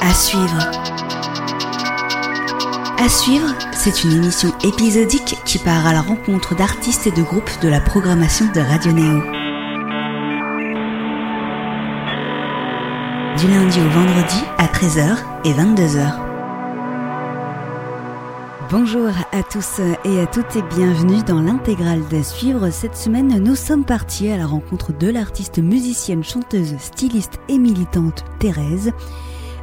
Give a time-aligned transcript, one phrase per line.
[0.00, 0.80] À suivre.
[3.10, 7.68] Suivre, c'est une émission épisodique qui part à la rencontre d'artistes et de groupes de
[7.68, 9.20] la programmation de Radio Néo.
[13.36, 16.29] Du lundi au vendredi à 13h et 22h.
[18.70, 22.70] Bonjour à tous et à toutes et bienvenue dans l'intégrale d'À suivre.
[22.70, 28.24] Cette semaine, nous sommes partis à la rencontre de l'artiste musicienne, chanteuse, styliste et militante
[28.38, 28.92] Thérèse.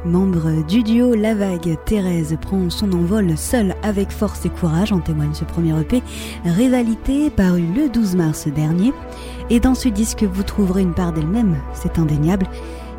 [0.04, 5.00] Membre du duo La Vague, Thérèse prend son envol seule avec force et courage, en
[5.00, 6.02] témoigne ce premier EP,
[6.44, 8.92] Rivalité, paru le 12 mars dernier.
[9.48, 12.46] Et dans ce disque, vous trouverez une part d'elle-même, c'est indéniable.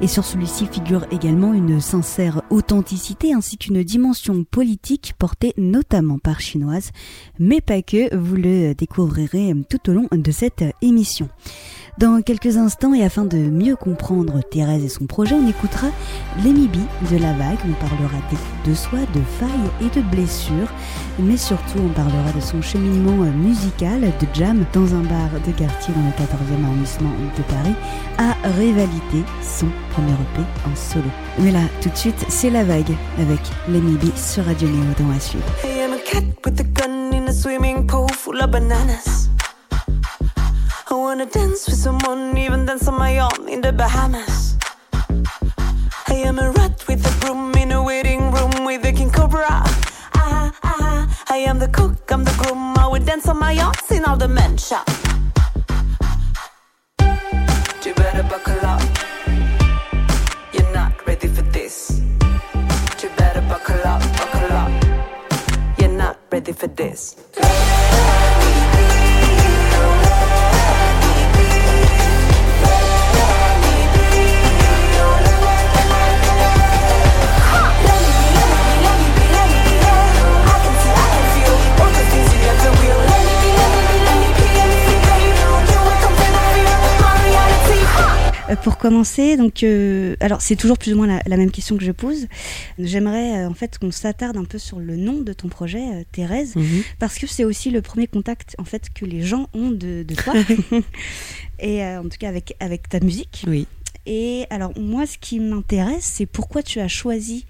[0.02, 6.40] Et sur celui-ci figure également une sincère authenticité ainsi qu'une dimension politique portée notamment par
[6.40, 6.92] Chinoise,
[7.38, 11.28] mais pas que, vous le découvrirez tout au long de cette émission.
[12.00, 15.88] Dans quelques instants et afin de mieux comprendre Thérèse et son projet, on écoutera
[16.42, 16.80] l'émibi
[17.12, 18.18] de la vague, on parlera
[18.66, 20.72] de soi, de failles et de blessures,
[21.20, 25.94] mais surtout on parlera de son cheminement musical de jam dans un bar de quartier
[25.94, 27.76] dans le 14e arrondissement de Paris
[28.18, 31.10] à Rivalité, son premier EP en solo.
[31.40, 35.20] Mais là, tout de suite, c'est la vague avec l'émibi sur Radio Néo dans la
[35.20, 35.44] suite.
[40.92, 44.58] I wanna dance with someone, even dance on my own in the Bahamas.
[46.08, 49.46] I am a rat with a broom in a waiting room with a king cobra.
[50.16, 52.76] Ah, ah, I am the cook, I'm the groom.
[52.76, 54.18] I would dance on my own in all
[54.58, 54.90] shop.
[57.86, 58.82] You better buckle up.
[60.54, 62.02] You're not ready for this.
[63.04, 64.72] You better buckle up, buckle up.
[65.78, 67.16] You're not ready for this.
[88.56, 91.84] Pour commencer, donc, euh, alors c'est toujours plus ou moins la, la, même question que
[91.84, 92.28] je pose.
[92.78, 96.04] J'aimerais euh, en fait qu'on s'attarde un peu sur le nom de ton projet, euh,
[96.12, 96.84] Thérèse, mm -hmm.
[97.00, 100.16] parce que c'est aussi le premier contact en fait que les gens ont de, de
[100.16, 100.34] toi,
[101.60, 103.44] et euh, en tout cas avec avec ta musique.
[103.48, 103.68] Oui.
[104.06, 107.46] Et alors moi, ce qui m'intéresse, c'est pourquoi tu as choisi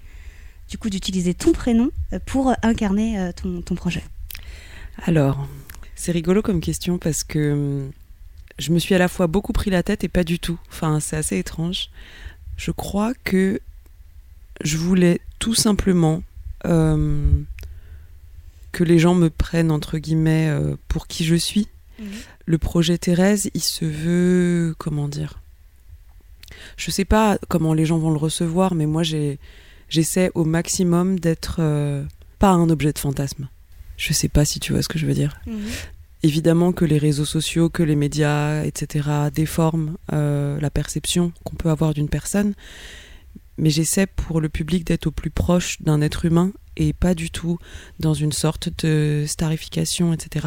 [0.70, 1.90] du coup d'utiliser ton prénom
[2.26, 4.04] pour incarner ton, ton projet.
[5.06, 5.48] Alors,
[5.94, 7.90] c'est rigolo comme question parce que hum,
[8.60, 10.58] je me suis à la fois beaucoup pris la tête et pas du tout.
[10.68, 11.88] Enfin, c'est assez étrange.
[12.56, 13.60] Je crois que
[14.62, 16.22] je voulais tout simplement
[16.66, 17.30] euh,
[18.72, 21.68] que les gens me prennent entre guillemets euh, pour qui je suis.
[21.98, 22.04] Mmh.
[22.44, 25.40] Le projet Thérèse, il se veut comment dire?
[26.76, 31.56] Je sais pas comment les gens vont le recevoir, mais moi j'essaie au maximum d'être
[31.60, 32.04] euh,
[32.38, 33.48] pas un objet de fantasme.
[33.96, 35.40] Je sais pas si tu vois ce que je veux dire.
[35.46, 35.60] Mmh
[36.22, 41.70] évidemment que les réseaux sociaux, que les médias, etc., déforment euh, la perception qu'on peut
[41.70, 42.54] avoir d'une personne.
[43.58, 47.30] Mais j'essaie pour le public d'être au plus proche d'un être humain et pas du
[47.30, 47.58] tout
[47.98, 50.46] dans une sorte de starification, etc.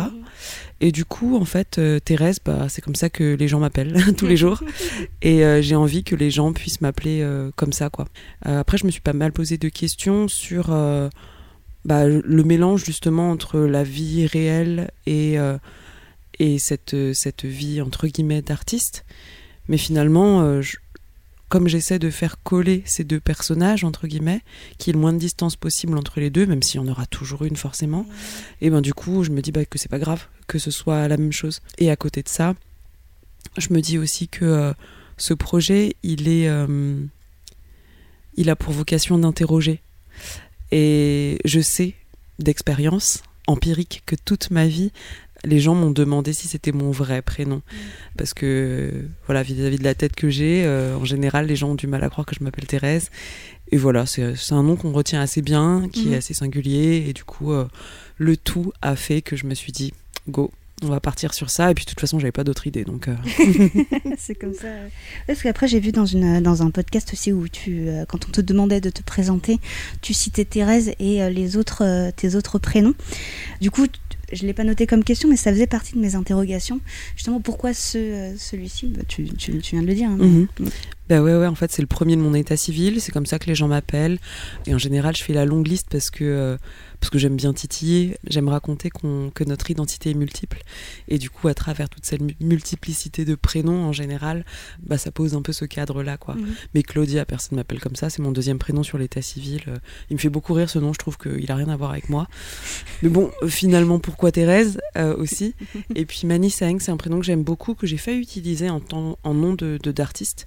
[0.80, 4.16] Et du coup, en fait, euh, Thérèse, bah, c'est comme ça que les gens m'appellent
[4.18, 4.64] tous les jours.
[5.22, 8.08] Et euh, j'ai envie que les gens puissent m'appeler comme ça, quoi.
[8.42, 10.74] après, je me suis pas mal posé de questions sur
[11.86, 15.58] bah, le mélange justement entre la vie réelle et, euh,
[16.40, 19.06] et cette, cette vie entre guillemets d'artiste.
[19.68, 20.62] Mais finalement, euh,
[21.50, 24.42] comme j'essaie de faire coller ces deux personnages entre guillemets,
[24.78, 26.88] qu'il y ait le moins de distance possible entre les deux, même s'il y en
[26.88, 28.06] aura toujours une forcément,
[28.62, 31.08] et ben du coup, je me dis bah, que c'est pas grave que ce soit
[31.08, 31.62] la même chose.
[31.78, 32.56] Et à côté de ça,
[33.58, 34.74] je me dis aussi que euh,
[35.18, 36.50] ce projet, il est,
[38.36, 39.82] il a pour vocation d'interroger
[40.76, 41.94] et je sais
[42.40, 44.92] d'expérience empirique que toute ma vie,
[45.46, 47.58] les gens m'ont demandé si c'était mon vrai prénom.
[47.58, 47.78] Mmh.
[48.18, 48.92] Parce que,
[49.28, 51.86] voilà, vis-à-vis -vis de la tête que j'ai, euh, en général, les gens ont du
[51.86, 53.12] mal à croire que je m'appelle Thérèse.
[53.72, 56.14] Et voilà, c'est un nom qu'on retient assez bien, qui mmh.
[56.14, 57.06] est assez singulier.
[57.08, 57.68] Et du coup, euh,
[58.18, 59.94] le tout a fait que je me suis dit,
[60.28, 60.52] go,
[60.82, 61.72] on va partir sur ça.
[61.72, 62.84] Et puis de toute façon, j'avais pas d'autre idée.
[62.84, 63.16] Donc, euh...
[64.18, 64.68] c'est comme ça.
[65.28, 68.32] Parce qu'après, j'ai vu dans, une, dans un podcast aussi où tu, euh, quand on
[68.32, 69.60] te demandait de te présenter,
[70.02, 72.96] tu citais Thérèse et euh, les autres, tes autres prénoms.
[73.62, 73.88] Du coup,
[74.32, 76.80] je l'ai pas noté comme question, mais ça faisait partie de mes interrogations.
[77.16, 78.88] Justement, pourquoi ce, celui-ci?
[78.88, 80.10] Bah, tu, tu, tu, viens de le dire.
[80.10, 80.48] Hein.
[81.10, 83.38] Bah ouais, ouais, en fait, c'est le premier de mon état civil, c'est comme ça
[83.38, 84.20] que les gens m'appellent.
[84.66, 86.58] Et en général, je fais la longue liste parce que,
[87.04, 90.64] parce que j'aime bien titiller, j'aime raconter que notre identité est multiple.
[91.10, 94.46] Et du coup, à travers toute cette multiplicité de prénoms, en général,
[94.82, 96.36] bah, ça pose un peu ce cadre-là, quoi.
[96.36, 96.56] Mhm.
[96.74, 99.64] Mais Claudia, personne m'appelle comme ça, c'est mon deuxième prénom sur l'état civil.
[100.10, 102.08] Il me fait beaucoup rire ce nom, je trouve qu'il a rien à voir avec
[102.08, 102.30] moi.
[103.02, 105.56] Mais bon, finalement, pourquoi Thérèse euh, aussi?
[105.96, 108.82] Et puis Mani Saeng, c'est un prénom que j'aime beaucoup, que j'ai fait utiliser en,
[108.94, 110.46] en nom de d'artiste.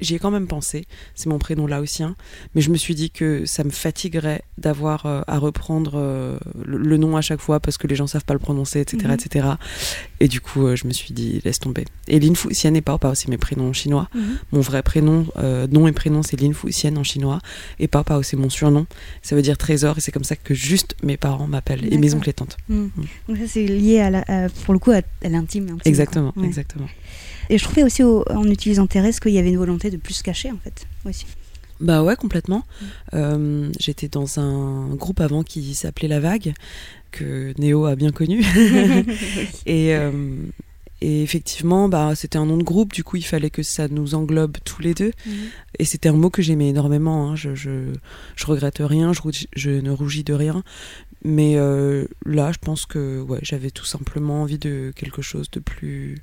[0.00, 0.86] J'y ai quand même pensé,
[1.16, 2.14] c'est mon prénom là aussi, hein.
[2.54, 6.96] mais je me suis dit que ça me fatiguerait d'avoir euh, à reprendre euh, le,
[6.96, 9.14] nom à chaque fois parce que les gens savent pas le prononcer, etc.
[9.14, 9.48] etc.
[10.20, 11.84] Et du coup, je me suis dit, laisse tomber.
[12.08, 14.08] Et Lin Fu Xian et Pao Pao, c'est mes prénoms chinois.
[14.14, 14.38] Mhm.
[14.52, 15.26] Mon vrai prénom,
[15.70, 17.40] nom et prénom, c'est Lin Fu Xian en chinois.
[17.78, 18.86] Et Pao Pao, c'est mon surnom.
[19.22, 22.14] Ça veut dire trésor et c'est comme ça que juste mes parents m'appellent et mes
[22.14, 22.56] oncles et tantes.
[22.68, 22.74] Mm.
[22.74, 22.90] Mm.
[23.28, 25.78] Donc ça c'est lié à, la, pour le coup à, l'intime.
[25.84, 26.88] Exactement, exactement.
[27.48, 30.22] Et je trouvais aussi en utilisant Thérèse qu'il y avait une volonté de plus se
[30.22, 31.26] cacher en fait aussi.
[31.80, 32.64] Bah ouais, complètement.
[33.14, 36.54] Euh, j'étais dans un groupe avant qui s'appelait La Vague,
[37.10, 38.40] que Néo a bien connu.
[39.66, 40.10] et, euh,
[41.02, 44.14] et effectivement, bah, c'était un nom de groupe, du coup, il fallait que ça nous
[44.14, 45.12] englobe tous les deux.
[45.26, 45.34] Mhm.
[45.78, 47.30] Et c'était un mot que j'aimais énormément.
[47.30, 47.36] Hein.
[47.36, 47.92] Je, je,
[48.34, 49.20] je, regrette rien, je,
[49.54, 50.62] je, ne rougis de rien.
[51.22, 55.60] Mais euh, là, je pense que ouais, j'avais tout simplement envie de quelque chose de
[55.60, 56.18] plus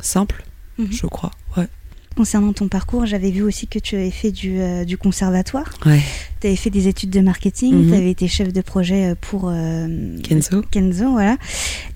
[0.00, 0.44] simple,
[0.78, 0.92] mhm.
[0.92, 1.30] je crois.
[1.56, 1.68] Ouais.
[2.16, 5.68] Concernant ton parcours, j'avais vu aussi que tu avais fait du, euh, du conservatoire.
[5.84, 6.00] Ouais.
[6.40, 7.88] Tu avais fait des études de marketing, mhm.
[7.88, 10.62] tu avais été chef de projet euh, pour euh, Kenzo.
[10.70, 11.36] Kenzo, voilà.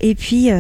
[0.00, 0.50] Et puis,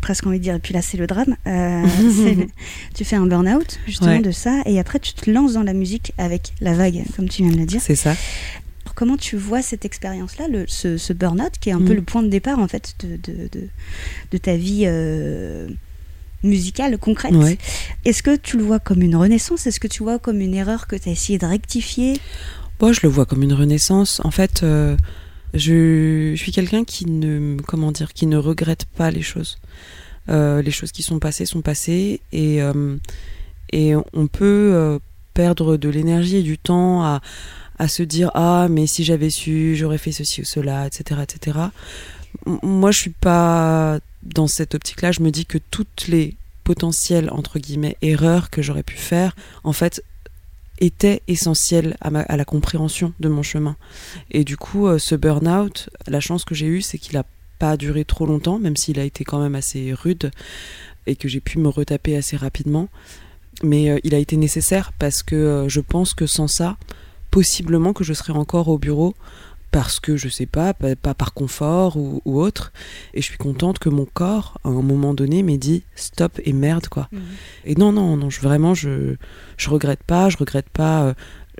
[0.00, 1.34] presque envie de dire, et puis là c'est le drame.
[2.94, 6.12] tu fais un burn-out justement de ça, et après tu te lances dans la musique
[6.16, 7.80] avec la vague, comme tu viens de le dire.
[7.82, 8.14] C'est ça.
[8.94, 11.96] comment tu vois cette expérience-là, ce, ce burn-out, qui est un peu mhm.
[11.96, 13.68] le point de départ en fait de, de, de,
[14.30, 14.86] de ta vie
[16.42, 17.34] musicale concrète.
[18.04, 19.66] Est-ce que tu le vois comme une renaissance?
[19.66, 22.20] Est-ce que tu vois comme une erreur que tu as essayé de rectifier?
[22.80, 24.20] Moi, je le vois comme une renaissance.
[24.24, 24.96] En fait, euh,
[25.52, 29.58] je, suis quelqu'un qui ne, comment dire, qui ne regrette pas les choses.
[30.28, 32.96] Euh, les choses qui sont passées sont passées et, euh,
[33.72, 34.98] et on peut
[35.34, 37.20] perdre de l'énergie et du temps à,
[37.80, 41.58] à se dire ah mais si j'avais su j'aurais fait ceci ou cela etc etc
[42.46, 47.58] moi je suis pas dans cette optique-là, je me dis que toutes les potentielles, entre
[47.58, 49.34] guillemets, erreurs que j'aurais pu faire,
[49.64, 50.04] en fait,
[50.80, 53.76] étaient essentielles à, la compréhension de mon chemin.
[54.30, 57.24] Et du coup, euh, ce burn-out, la chance que j'ai eue, c'est qu'il n'a
[57.58, 60.30] pas duré trop longtemps, même s'il a été quand même assez rude
[61.06, 62.88] et que j'ai pu me retaper assez rapidement.
[63.62, 66.78] Mais euh, il a été nécessaire parce que euh, je pense que sans ça,
[67.30, 69.14] possiblement que je serais encore au bureau
[69.70, 72.72] parce que je sais pas, pas, par confort ou, autre.
[73.14, 76.52] Et je suis contente que mon corps, à un moment donné, m'ait dit stop et
[76.52, 77.08] merde quoi.
[77.12, 77.20] Mhm.
[77.64, 79.16] Et non, non, non, je, vraiment, je,
[79.56, 81.14] je regrette pas, je regrette pas euh,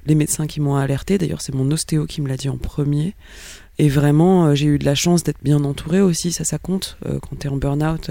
[0.06, 1.18] les médecins qui m'ont alerté.
[1.18, 3.14] D'ailleurs, c'est mon ostéo qui me l'a dit en premier.
[3.78, 6.98] Et vraiment, euh, j'ai eu de la chance d'être bien entourée aussi, ça, ça compte.
[7.06, 8.10] Euh, quand tu es en burn-out,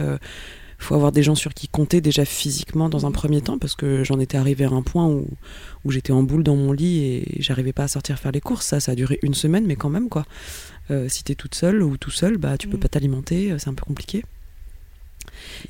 [0.80, 4.04] faut avoir des gens sur qui compter déjà physiquement dans un premier temps parce que
[4.04, 5.28] j'en étais arrivé à un point où,
[5.84, 8.66] où j'étais en boule dans mon lit et j'arrivais pas à sortir faire les courses.
[8.66, 10.26] Ça, ça a duré une semaine, mais quand même quoi.
[10.92, 12.80] Euh, si t'es toute seule ou tout seul, bah tu peux mm.
[12.80, 14.24] pas t'alimenter, euh, c'est un peu compliqué.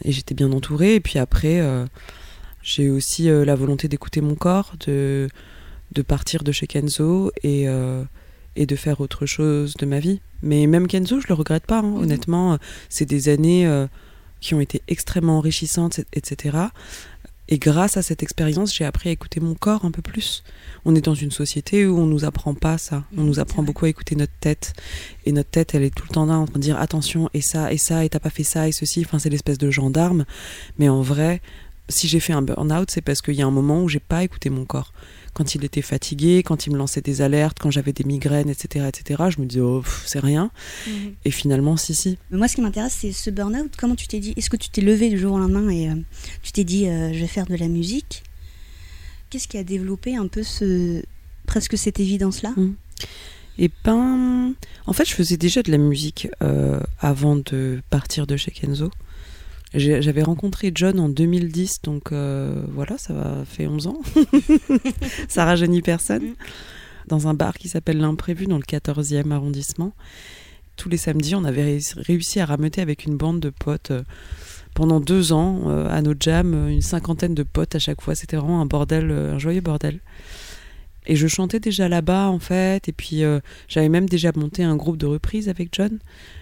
[0.06, 0.96] Et j'étais bien entourée.
[0.96, 1.86] Et puis après, euh,
[2.62, 5.28] j'ai aussi la volonté d'écouter mon corps, de,
[5.92, 7.66] de partir de chez Kenzo et,
[8.56, 10.22] et de faire autre chose de ma vie.
[10.42, 11.80] Mais même Kenzo, je le regrette pas.
[11.80, 11.84] Hein.
[11.84, 11.98] Mm.
[11.98, 12.58] Honnêtement,
[12.90, 13.68] c'est des années
[14.40, 16.58] qui ont été extrêmement enrichissantes, etc.
[17.52, 20.44] Et grâce à cette expérience, j'ai appris à écouter mon corps un peu plus.
[20.86, 23.06] On est dans une société où on nous apprend pas ça.
[23.18, 24.74] On nous apprend beaucoup à écouter notre tête.
[25.26, 27.42] Et notre tête, elle est tout le temps là en train de dire attention, et
[27.42, 29.02] ça, et ça, et t'as pas fait ça, et ceci.
[29.04, 30.26] Enfin, c'est l'espèce de gendarme.
[30.78, 31.42] Mais en vrai,
[31.90, 34.24] si j'ai fait un burn-out, c'est parce qu'il y a un moment où j'ai pas
[34.24, 34.94] écouté mon corps
[35.40, 38.90] quand il était fatigué, quand il me lançait des alertes, quand j'avais des migraines, etc.,
[38.90, 40.52] etc., je me disais, oh, c'est rien.
[40.86, 41.14] Mhm.
[41.24, 42.18] Et finalement, si, si.
[42.30, 43.72] Mais moi, ce qui m'intéresse, c'est ce burn-out.
[43.78, 45.96] Comment tu t'es dit Est-ce que tu t'es levé du jour au lendemain et euh,
[46.44, 48.24] tu t'es dit, euh, je vais faire de la musique?
[49.30, 51.02] Qu'est-ce qui a développé un peu ce
[51.48, 52.52] presque cette évidence-là?
[52.58, 52.76] Mhm.
[53.60, 54.56] Et ben,
[54.88, 58.92] en fait, je faisais déjà de la musique euh, avant de partir de chez Kenzo.
[59.76, 64.02] J'avais rencontré John en 2010, donc euh, voilà, ça va fait 11 ans.
[65.28, 66.24] ça rajeunit personne.
[66.24, 66.36] Mm.
[67.08, 69.94] Dans un bar qui s'appelle L'Imprévu, dans le 14e arrondissement.
[70.76, 74.04] Tous les samedis, on avait réussi à rameuter avec une bande de potes euh,
[74.74, 78.16] pendant deux ans euh, à nos jams, une cinquantaine de potes à chaque fois.
[78.16, 80.00] C'était vraiment un bordel, un joyeux bordel.
[81.10, 82.88] Et je chantais déjà là-bas, en fait.
[82.88, 85.98] Et puis, euh, j'avais même déjà monté un groupe de reprises avec John.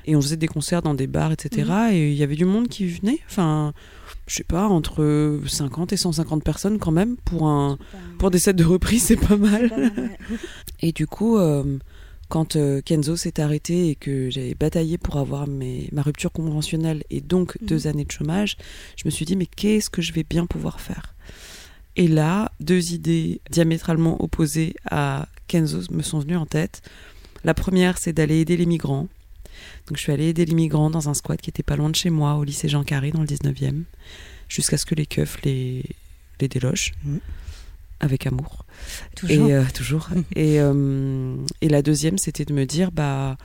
[0.05, 1.71] Et on faisait des concerts dans des bars, etc.
[1.93, 3.19] Et il y avait du monde qui venait.
[3.29, 3.73] Enfin,
[4.27, 7.15] je sais pas, entre 50 et 150 personnes quand même.
[7.23, 7.77] Pour, un,
[8.19, 9.69] pour des sets de reprises, c'est pas mal.
[9.69, 10.17] C'est pas mal.
[10.81, 11.77] Et du coup, euh,
[12.27, 17.03] quand euh, Kenzo s'est arrêté et que j'avais bataillé pour avoir mes, ma rupture conventionnelle
[17.09, 17.67] et donc Mhm.
[17.67, 18.57] deux années de chômage,
[18.97, 21.15] je me suis dit, mais qu'est-ce que je vais bien pouvoir faire?
[21.97, 26.81] Et là, deux idées diamétralement opposées à Kenzo me sont venues en tête.
[27.43, 29.07] La première, c'est d'aller aider les migrants.
[29.87, 31.95] Donc je suis allée aider les migrants dans un squat qui était pas loin de
[31.95, 33.83] chez moi, au lycée Jean Carré, dans le 19e,
[34.47, 35.83] jusqu'à ce que les keufs les,
[36.39, 36.93] les délogent.
[37.03, 37.19] Mhm.
[37.99, 38.63] Avec amour.
[39.15, 39.49] Toujours.
[39.49, 40.07] Et euh, toujours.
[40.35, 43.37] et, euh, et la deuxième, c'était de me dire, bah,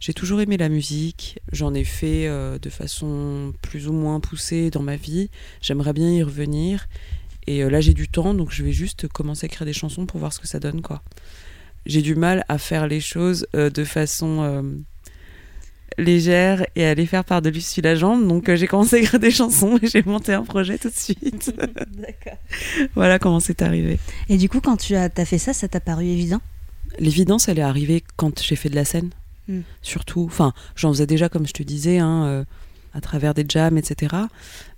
[0.00, 1.38] j'ai toujours aimé la musique.
[1.52, 5.28] J'en ai fait euh, de façon plus ou moins poussée dans ma vie.
[5.60, 6.88] J'aimerais bien y revenir.
[7.46, 10.06] Et euh, là, j'ai du temps, donc je vais juste commencer à écrire des chansons
[10.06, 11.02] pour voir ce que ça donne, quoi.
[11.86, 14.62] J'ai du mal à faire les choses euh, de façon euh,
[15.98, 18.26] légère et à les faire par-dessus la jambe.
[18.26, 20.94] Donc, euh, j'ai commencé à écrire des chansons et j'ai monté un projet tout de
[20.94, 21.54] suite.
[21.96, 22.38] D'accord.
[22.94, 23.98] voilà comment c'est arrivé.
[24.28, 26.40] Et du coup, quand tu as, as fait ça, ça t'a paru évident?
[26.98, 29.10] L'évidence, elle est arrivée quand j'ai fait de la scène.
[29.48, 29.60] Mm.
[29.80, 32.44] Surtout, enfin, j'en faisais déjà, comme je te disais, hein, euh,
[32.94, 34.14] à travers des jams, etc.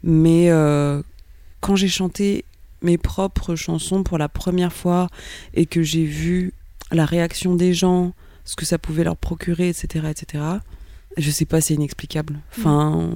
[0.02, 1.02] Mais euh,
[1.60, 2.44] quand j'ai chanté
[2.84, 5.08] mes propres chansons pour la première fois
[5.54, 6.52] et que j'ai vu
[6.92, 8.12] la réaction des gens,
[8.44, 10.44] ce que ça pouvait leur procurer, etc., etc.,
[11.16, 12.40] je sais pas, c'est inexplicable.
[12.58, 13.10] Enfin,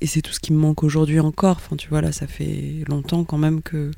[0.00, 1.56] et c'est tout ce qui me manque aujourd'hui encore.
[1.56, 3.90] Enfin, tu vois, là, ça fait longtemps quand même que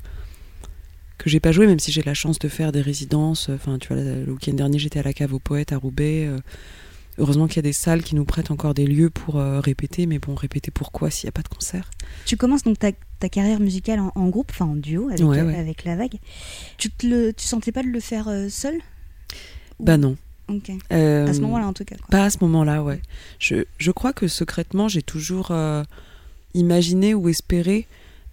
[1.17, 3.49] que j'ai pas joué, même si j'ai la chance de faire des résidences.
[3.49, 6.27] Enfin, tu vois, le week-end dernier, j'étais à la cave aux poètes à Roubaix.
[6.27, 6.37] euh,
[7.17, 10.05] heureusement qu'il y a des salles qui nous prêtent encore des lieux pour euh, répéter,
[10.05, 11.89] mais bon, répéter pourquoi s'il n'y a pas de concert?
[12.25, 15.41] Tu commences donc ta, ta carrière musicale en, en groupe, enfin en duo avec, Ouais,
[15.41, 15.55] ouais.
[15.55, 16.17] avec La Vague.
[16.77, 18.75] Tu, te le, tu sentais pas de le faire euh, seul?
[19.79, 20.15] Bah non.
[20.49, 20.71] Ok.
[20.93, 21.95] Euh, À ce moment-là, en tout cas.
[21.97, 22.07] quoi.
[22.09, 23.01] Pas à ce moment-là, ouais.
[23.39, 25.83] Je, je crois que secrètement, j'ai toujours euh,
[26.53, 27.85] imaginé ou espéré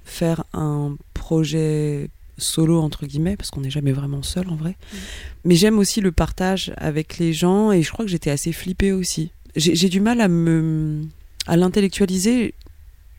[0.04, 4.76] faire un projet solo, entre guillemets, parce qu'on n'est jamais vraiment seul en vrai.
[4.92, 4.98] Mhm.
[5.44, 8.92] Mais j'aime aussi le partage avec les gens et je crois que j'étais assez flippée
[8.92, 9.30] aussi.
[9.56, 11.02] J'ai du mal à me
[11.46, 12.54] à l'intellectualiser.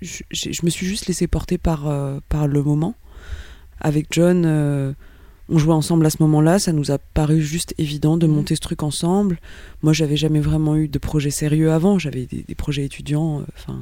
[0.02, 0.22] Je,
[0.64, 2.96] me suis juste laissée porter par, euh, par le moment.
[3.80, 4.92] Avec John, euh,
[5.48, 8.34] on jouait ensemble à ce moment-là, ça nous a paru juste évident de Mhm.
[8.34, 9.40] monter ce truc ensemble.
[9.82, 12.00] Moi, j'avais jamais vraiment eu de projet sérieux avant.
[12.00, 13.40] J'avais des, des projets étudiants.
[13.40, 13.80] euh, Enfin,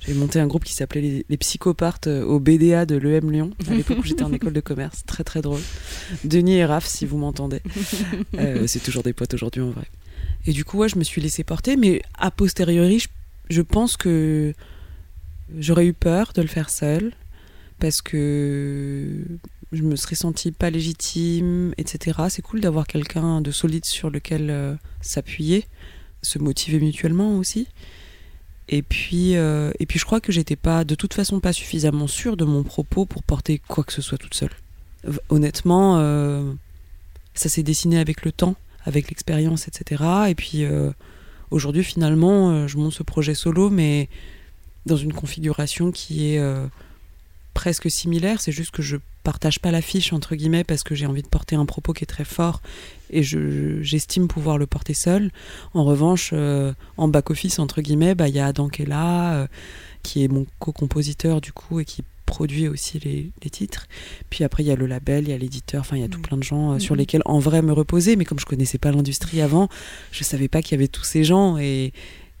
[0.00, 3.50] j'avais monté un groupe qui s'appelait les, les Psychopathes euh, au BDA de l'EM Lyon
[3.68, 5.04] à l'époque où j'étais en école de commerce.
[5.06, 5.60] Très très drôle.
[6.24, 7.60] Denis et Raph, si vous m'entendez.
[8.38, 9.86] Euh, c'est toujours des potes aujourd'hui en vrai.
[10.46, 13.08] Et du coup, ouais, je me suis laissé porter, mais a posteriori, je,
[13.48, 14.52] je pense que
[15.58, 17.12] j'aurais eu peur de le faire seul
[17.78, 19.22] parce que
[19.72, 22.18] je me serais sentie pas légitime, etc.
[22.28, 25.66] C'est cool d'avoir quelqu'un de solide sur lequel euh, s'appuyer,
[26.22, 27.68] se motiver mutuellement aussi.
[28.68, 32.06] Et puis, euh, et puis je crois que j'étais pas, de toute façon, pas suffisamment
[32.06, 34.50] sûre de mon propos pour porter quoi que ce soit toute seule.
[35.28, 36.52] Honnêtement, euh,
[37.34, 40.02] ça s'est dessiné avec le temps, avec l'expérience, etc.
[40.28, 40.90] Et puis euh,
[41.50, 44.08] aujourd'hui, finalement, je monte ce projet solo, mais
[44.84, 46.40] dans une configuration qui est
[47.54, 48.40] presque similaire.
[48.40, 51.56] C'est juste que je partage pas l'affiche entre guillemets parce que j'ai envie de porter
[51.56, 52.60] un propos qui est très fort
[53.10, 55.30] et je j'estime pouvoir le porter seul.
[55.74, 58.86] En revanche, euh, en back office entre guillemets, bah il y a Adam qui est
[58.86, 59.46] là, euh,
[60.02, 63.86] qui est mon co-compositeur du coup et qui produit aussi les, les titres.
[64.30, 66.08] Puis après il y a le label, il y a l'éditeur, enfin il y a
[66.08, 66.24] tout Mhm.
[66.24, 66.98] plein de gens euh, sur Mhm.
[66.98, 68.16] lesquels en vrai me reposer.
[68.16, 69.68] Mais comme je connaissais pas l'industrie avant,
[70.10, 71.92] je savais pas qu'il y avait tous ces gens et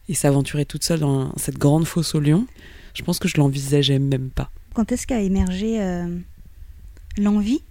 [0.08, 2.46] et s'aventurer toute seule dans cette grande fosse au lion.
[2.94, 4.50] Je pense que je l'envisageais même pas.
[4.74, 5.80] Quand est-ce qu'a émergé
[7.18, 7.62] l'envie?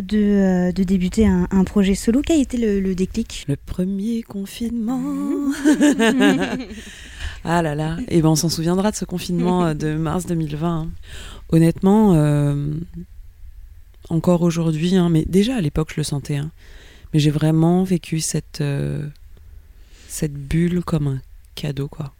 [0.00, 3.44] De, euh, de débuter un, un projet solo Quel a été le, le déclic?
[3.48, 5.52] Le premier confinement.
[7.44, 7.98] ah là là.
[8.08, 10.68] Et ben on s'en souviendra de ce confinement euh, de mars 2020.
[10.82, 10.88] hein.
[11.50, 12.72] Honnêtement, euh,
[14.08, 16.36] encore aujourd'hui, hein, mais déjà à l'époque je le sentais.
[16.36, 16.50] hein.
[17.12, 19.06] mais j'ai vraiment vécu cette euh,
[20.08, 21.20] cette bulle comme un
[21.54, 22.14] cadeau quoi.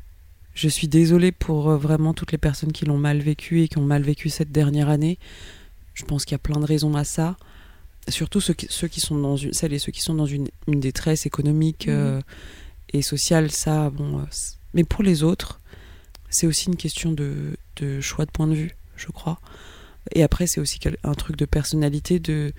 [0.55, 3.79] Je suis désolée pour euh, vraiment toutes les personnes qui l'ont mal vécu et qui
[3.79, 5.19] ont mal vécu cette dernière année.
[5.95, 7.37] Je pense qu'il y a plein de raisons à ça.
[8.09, 10.49] Surtout ceux qui, ceux qui sont dans une, celles et ceux qui sont dans une,
[10.67, 11.95] une détresse économique Mhm.
[11.95, 12.21] euh,
[12.93, 14.19] et sociale, ça, bon.
[14.19, 14.23] euh,
[14.75, 15.61] mais pour les autres,
[16.29, 19.39] c'est aussi une question de, de choix de point de vue, je crois.
[20.15, 22.53] Et après, c'est aussi un truc de personnalité, de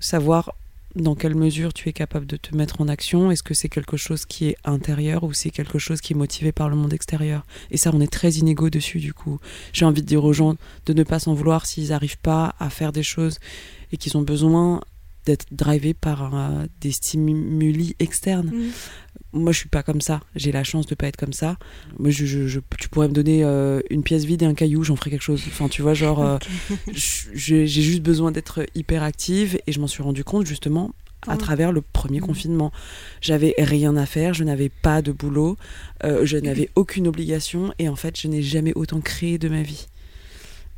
[0.00, 0.54] savoir
[0.94, 3.30] dans quelle mesure tu es capable de te mettre en action.
[3.30, 6.52] Est-ce que c'est quelque chose qui est intérieur ou c'est quelque chose qui est motivé
[6.52, 7.44] par le monde extérieur?
[7.70, 9.38] Et ça, on est très inégaux dessus, du coup.
[9.72, 10.56] J'ai envie de dire aux gens
[10.86, 13.38] de ne pas s'en vouloir s'ils n'arrivent pas à faire des choses
[13.92, 14.80] et qu'ils ont besoin
[15.24, 18.50] d'être drivé par euh, des stimuli externes.
[18.52, 18.70] Mhm.
[19.34, 20.20] Moi, je suis pas comme ça.
[20.34, 21.58] J'ai la chance de pas être comme ça.
[21.98, 24.84] Moi, je, je- je- tu pourrais me donner euh, une pièce vide et un caillou,
[24.84, 25.42] j'en ferais quelque chose.
[25.48, 26.38] Enfin, tu vois, genre, euh,
[27.34, 30.92] j'ai juste besoin d'être hyper active et je m'en suis rendu compte justement
[31.26, 32.26] à travers le premier Mhm.
[32.26, 32.72] confinement.
[33.20, 35.56] J'avais rien à faire, je n'avais pas de boulot,
[36.04, 39.88] je n'avais aucune obligation et en fait, je n'ai jamais autant créé de ma vie.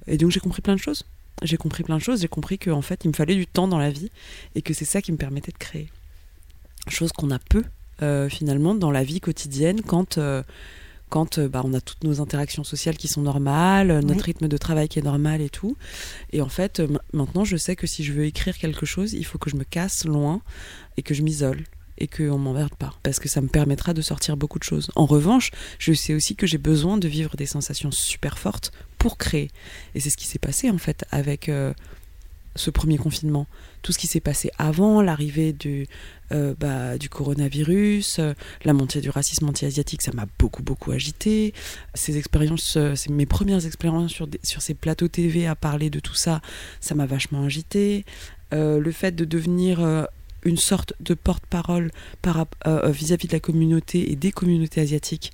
[0.07, 1.05] Et donc, j'ai compris plein de choses.
[1.43, 2.21] J'ai compris plein de choses.
[2.21, 4.11] J'ai compris qu'en fait, il me fallait du temps dans la vie
[4.55, 5.89] et que c'est ça qui me permettait de créer.
[6.89, 7.65] Chose qu'on a peu
[8.03, 10.19] euh, finalement dans la vie quotidienne quand.
[10.19, 10.43] euh,
[11.09, 14.57] quand euh, bah, on a toutes nos interactions sociales qui sont normales, notre rythme de
[14.57, 15.77] travail qui est normal et tout.
[16.33, 19.25] Et en fait, ma- maintenant, je sais que si je veux écrire quelque chose, il
[19.27, 20.41] faut que je me casse loin
[20.97, 21.65] et que je m'isole
[22.01, 22.95] et qu'on m'emmerde pas.
[23.03, 24.91] Parce que ça me permettra de sortir beaucoup de choses.
[24.97, 29.19] En revanche, je sais aussi que j'ai besoin de vivre des sensations super fortes pour
[29.19, 29.51] créer.
[29.95, 31.73] Et c'est ce qui s'est passé en fait avec euh,
[32.57, 33.47] ce premier confinement.
[33.83, 35.87] Tout ce qui s'est passé avant, l'arrivée du,
[36.33, 41.55] euh, bah, coronavirus, euh, la montée du racisme anti-asiatique, ça m'a beaucoup, beaucoup agité.
[41.95, 46.15] Ces expériences, c'est mes premières expériences sur, sur ces plateaux TV à parler de tout
[46.15, 46.41] ça,
[46.81, 48.05] ça m'a vachement agité.
[48.53, 50.09] Le fait de devenir
[50.45, 51.91] une sorte de porte-parole
[52.27, 55.33] euh, euh, vis-à-vis de la communauté et des communautés asiatiques,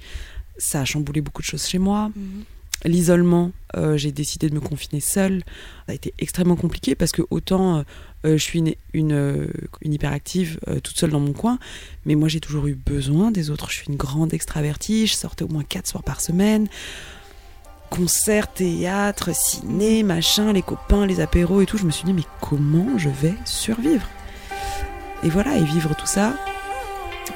[0.58, 2.10] ça a chamboulé beaucoup de choses chez moi.
[2.14, 2.44] Mhm.
[2.84, 5.42] L'isolement, euh, j'ai décidé de me confiner seule.
[5.86, 9.48] Ça a été extrêmement compliqué parce que autant euh, je suis une, une,
[9.80, 11.58] une hyperactive euh, toute seule dans mon coin,
[12.04, 13.70] mais moi j'ai toujours eu besoin des autres.
[13.70, 16.68] Je suis une grande extravertie, je sortais au moins quatre soirs par semaine.
[17.88, 21.78] Concerts, théâtre, ciné, machin, les copains, les apéros et tout.
[21.78, 24.06] Je me suis dit, mais comment je vais survivre?
[25.22, 26.34] Et voilà, et vivre tout ça,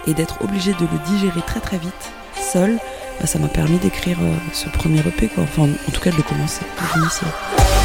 [0.06, 2.78] et d'être obligée de le digérer très très vite, seule,
[3.20, 5.44] bah, ça m'a permis d'écrire euh, ce premier EP, quoi.
[5.44, 7.79] Enfin, en tout cas, de le commencer, de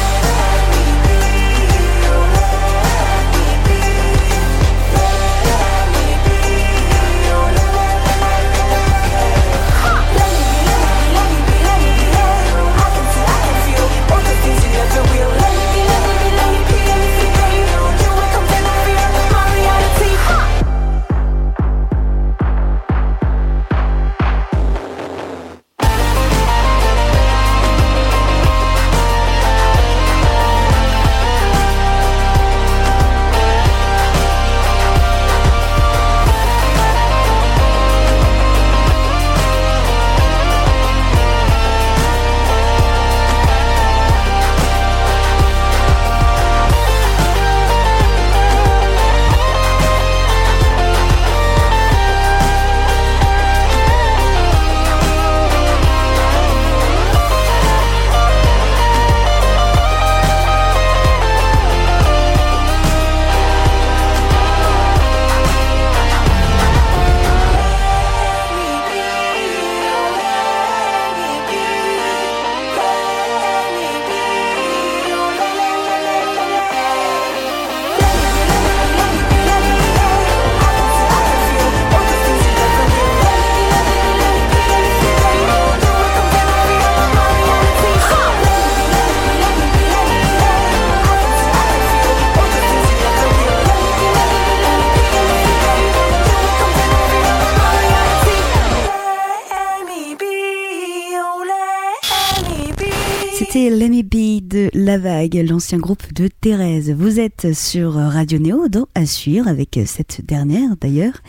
[105.34, 106.90] L'ancien groupe de Thérèse.
[106.92, 111.20] Vous êtes sur Radio Néo dans À suivre avec cette dernière d'ailleurs.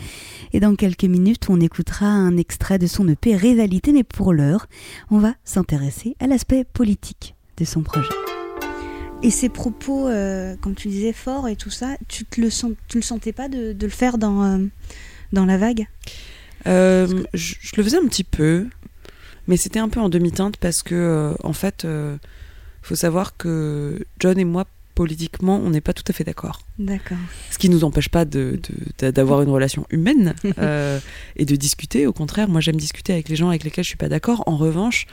[0.52, 4.66] Et dans quelques minutes, on écoutera un extrait de son EP Rivalité, mais pour l'heure,
[5.10, 8.08] on va s'intéresser à l'aspect politique de son projet.
[9.24, 12.72] Et ces propos, euh, comme tu disais, forts et tout ça, tu te le sens,
[12.86, 14.64] tu le sentais pas de, de le faire dans, euh,
[15.32, 15.86] dans La Vague?
[16.68, 18.68] Euh, je, je le faisais un petit peu,
[19.48, 22.16] mais c'était un peu en demi-teinte parce que, euh, en fait, euh,
[22.82, 26.60] faut savoir que John et moi, politiquement, on n'est pas tout à fait d'accord.
[26.78, 27.18] D'accord.
[27.50, 30.98] Ce qui nous empêche pas de- de- de- d'avoir une relation humaine euh,
[31.36, 32.06] et de discuter.
[32.06, 34.42] Au contraire, moi, j'aime discuter avec les gens avec lesquels je suis pas d'accord.
[34.46, 35.06] En revanche,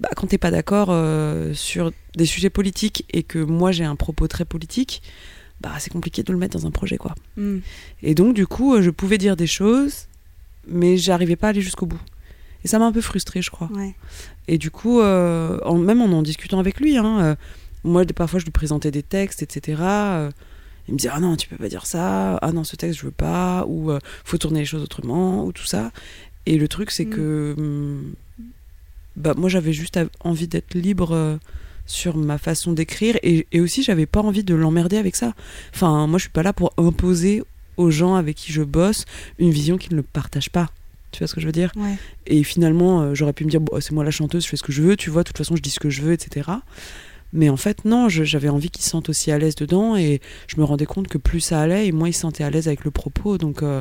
[0.00, 3.96] bah, quand t'es pas d'accord euh, sur des sujets politiques et que moi j'ai un
[3.96, 5.02] propos très politique,
[5.60, 7.14] bah, c'est compliqué de le mettre dans un projet, quoi.
[7.36, 7.58] Hmm.
[8.02, 10.06] Et donc, du coup, euh, je pouvais dire des choses,
[10.66, 12.00] mais j'arrivais pas à aller jusqu'au bout.
[12.64, 13.68] Et ça m'a un peu frustrée, je crois.
[13.72, 13.94] Ouais.
[14.48, 17.34] Et du coup, euh, en, même en en discutant avec lui, hein, euh,
[17.84, 19.82] moi, parfois, je lui présentais des textes, etc.
[19.82, 20.30] euh,
[20.88, 22.36] il me disait Ah non, tu peux pas dire ça.
[22.42, 23.64] Ah non, ce texte, je veux pas.
[23.66, 23.90] Ou
[24.24, 25.44] faut tourner les choses autrement.
[25.44, 25.90] Ou tout ça.
[26.46, 27.10] Et le truc, c'est Mm.
[27.10, 27.54] que.
[27.56, 28.12] hum,
[29.16, 31.38] bah, moi, j'avais juste envie d'être libre
[31.86, 35.34] sur ma façon d'écrire et, et aussi j'avais pas envie de l'emmerder avec ça.
[35.74, 37.42] Enfin, moi je suis pas là pour imposer
[37.76, 39.06] aux gens avec qui je bosse
[39.40, 40.70] une vision qu'ils ne partagent pas.
[41.12, 41.96] Tu vois ce que je veux dire Ouais.
[42.26, 44.62] Et finalement, euh, j'aurais pu me dire, bon, c'est moi la chanteuse, je fais ce
[44.62, 46.48] que je veux, tu vois, de toute façon, je dis ce que je veux, etc.
[47.32, 50.56] Mais en fait, non, j'avais envie qu'ils se sentent aussi à l'aise dedans et je
[50.56, 52.84] me rendais compte que plus ça allait et moins ils se sentaient à l'aise avec
[52.84, 53.38] le propos.
[53.38, 53.80] Donc, euh,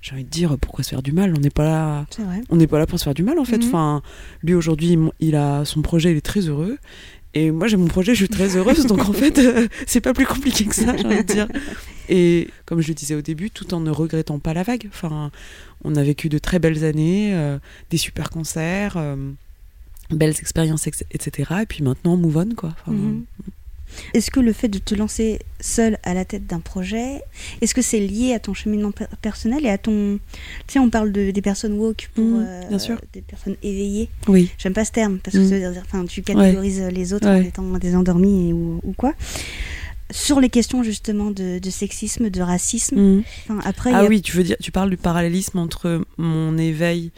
[0.00, 1.32] j'ai envie de dire, pourquoi se faire du mal?
[1.36, 2.06] On n'est pas là.
[2.18, 2.40] Vrai.
[2.50, 3.58] On n'est pas là pour se faire du mal en fait.
[3.58, 3.68] Mhm.
[3.68, 4.02] Enfin,
[4.42, 6.76] lui aujourd'hui, il- il a son projet, il est très heureux.
[7.34, 8.86] Et moi j'ai mon projet, je suis très heureuse.
[8.86, 11.46] donc en fait, euh, c'est pas plus compliqué que ça, j'ai envie de dire.
[12.08, 14.88] Et comme je le disais au début, tout en ne regrettant pas la vague.
[14.88, 15.30] Enfin,
[15.84, 17.58] on a vécu de très belles années, euh,
[17.90, 19.16] des super concerts, euh,
[20.10, 21.50] belles expériences, ex- etc.
[21.62, 22.74] Et puis maintenant, move on quoi.
[22.80, 23.24] Enfin, Mhm.
[24.12, 27.22] Est-ce que le fait de te lancer seul à la tête d'un projet,
[27.62, 30.18] est-ce que c'est lié à ton cheminement per- personnel et à ton...
[30.66, 33.00] Tu sais, on parle de, des personnes woke pour Mhm, euh, sûr.
[33.14, 34.10] des personnes éveillées.
[34.28, 34.50] Oui.
[34.58, 35.48] J'aime pas ce terme parce que Mhm.
[35.48, 38.92] ça veut dire, enfin, tu catégorises les autres en étant des endormis et- ou, ou
[38.92, 39.14] quoi.
[40.10, 44.36] Sur les questions justement de, de sexisme, de racisme, enfin, après, Ah a- oui, tu
[44.36, 47.10] veux dire, tu parles du parallélisme entre mon éveil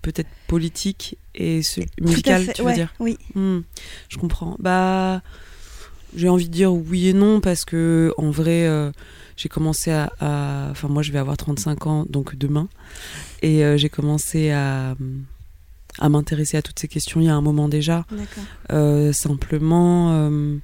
[0.00, 3.18] peut-être politique et ce musical, fait, tu veux ouais, dire Oui.
[3.34, 3.60] Hmm,
[4.08, 4.56] je comprends.
[4.58, 5.22] Bah,
[6.16, 8.90] j'ai envie de dire oui et non parce que en vrai, euh,
[9.36, 10.10] j'ai commencé à,
[10.70, 12.68] enfin moi je vais avoir 35 ans donc demain
[13.42, 14.94] et euh, j'ai commencé à
[15.98, 18.04] à m'intéresser à toutes ces questions il y a un moment déjà.
[18.10, 18.44] D'accord.
[18.72, 20.56] Euh, simplement, euh,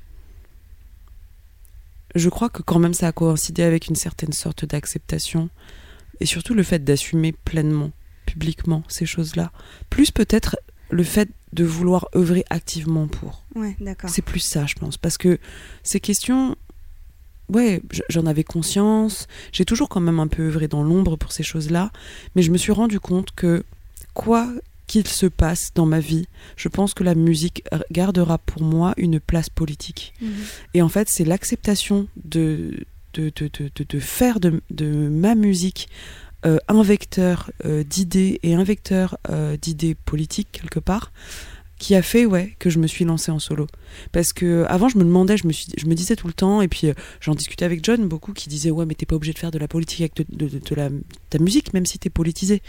[2.14, 5.50] je crois que quand même ça a coïncidé avec une certaine sorte d'acceptation
[6.20, 7.90] et surtout le fait d'assumer pleinement,
[8.26, 9.52] publiquement ces choses-là.
[9.90, 10.56] Plus peut-être
[10.90, 13.44] le fait de vouloir œuvrer activement pour.
[13.54, 14.10] Ouais, d'accord.
[14.10, 14.96] C'est plus ça, je pense.
[14.96, 15.38] Parce que
[15.82, 16.56] ces questions,
[17.48, 19.26] ouais, j'en avais conscience.
[19.52, 21.90] J'ai toujours quand même un peu œuvré dans l'ombre pour ces choses-là.
[22.34, 23.64] Mais je me suis rendu compte que,
[24.14, 24.50] quoi
[24.88, 29.20] qu'il se passe dans ma vie, je pense que la musique gardera pour moi une
[29.20, 30.12] place politique.
[30.20, 30.30] Mhm.
[30.74, 35.88] Et en fait, c'est l'acceptation de, de, de, de, de- faire de, de ma musique
[36.46, 41.12] euh, un vecteur euh, d'idées et un vecteur euh, d'idées politiques, quelque part,
[41.78, 43.66] qui a fait ouais, que je me suis lancée en solo.
[44.12, 46.60] Parce que avant, je me demandais, je me, suis, je me disais tout le temps,
[46.60, 49.32] et puis euh, j'en discutais avec John beaucoup, qui disait Ouais, mais t'es pas obligé
[49.32, 50.88] de faire de la politique avec de, de- de- de la,
[51.30, 52.62] ta musique, même si t'es politisé,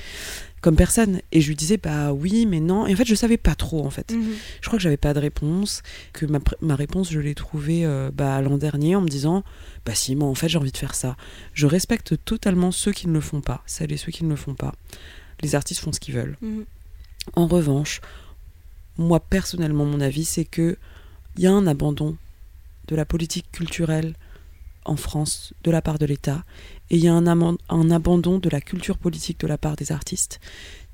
[0.62, 1.22] comme personne.
[1.32, 2.86] Et je lui disais Bah oui, mais non.
[2.86, 4.12] Et en fait, je savais pas trop, en fait.
[4.14, 4.24] Mhm.
[4.62, 5.82] Je crois que j'avais pas de réponse,
[6.14, 6.26] que
[6.62, 9.44] ma réponse, je l'ai trouvée euh, bah, l'an dernier en me disant
[9.86, 11.18] Bah si, moi en fait j'ai envie de faire ça.
[11.54, 14.36] Je respecte totalement ceux qui ne le font pas, celles et ceux qui ne le
[14.36, 14.74] font pas.
[15.42, 16.38] Les artistes font ce qu'ils veulent.
[16.42, 16.66] Mhm.
[17.36, 18.02] En revanche,
[19.00, 20.78] moi personnellement, mon avis, c'est que
[21.38, 22.18] il y a un abandon
[22.88, 24.14] de la politique culturelle
[24.86, 26.44] en France de la part de l'État
[26.90, 27.28] et il y a un,
[27.92, 30.40] abandon de la culture politique de la part des artistes.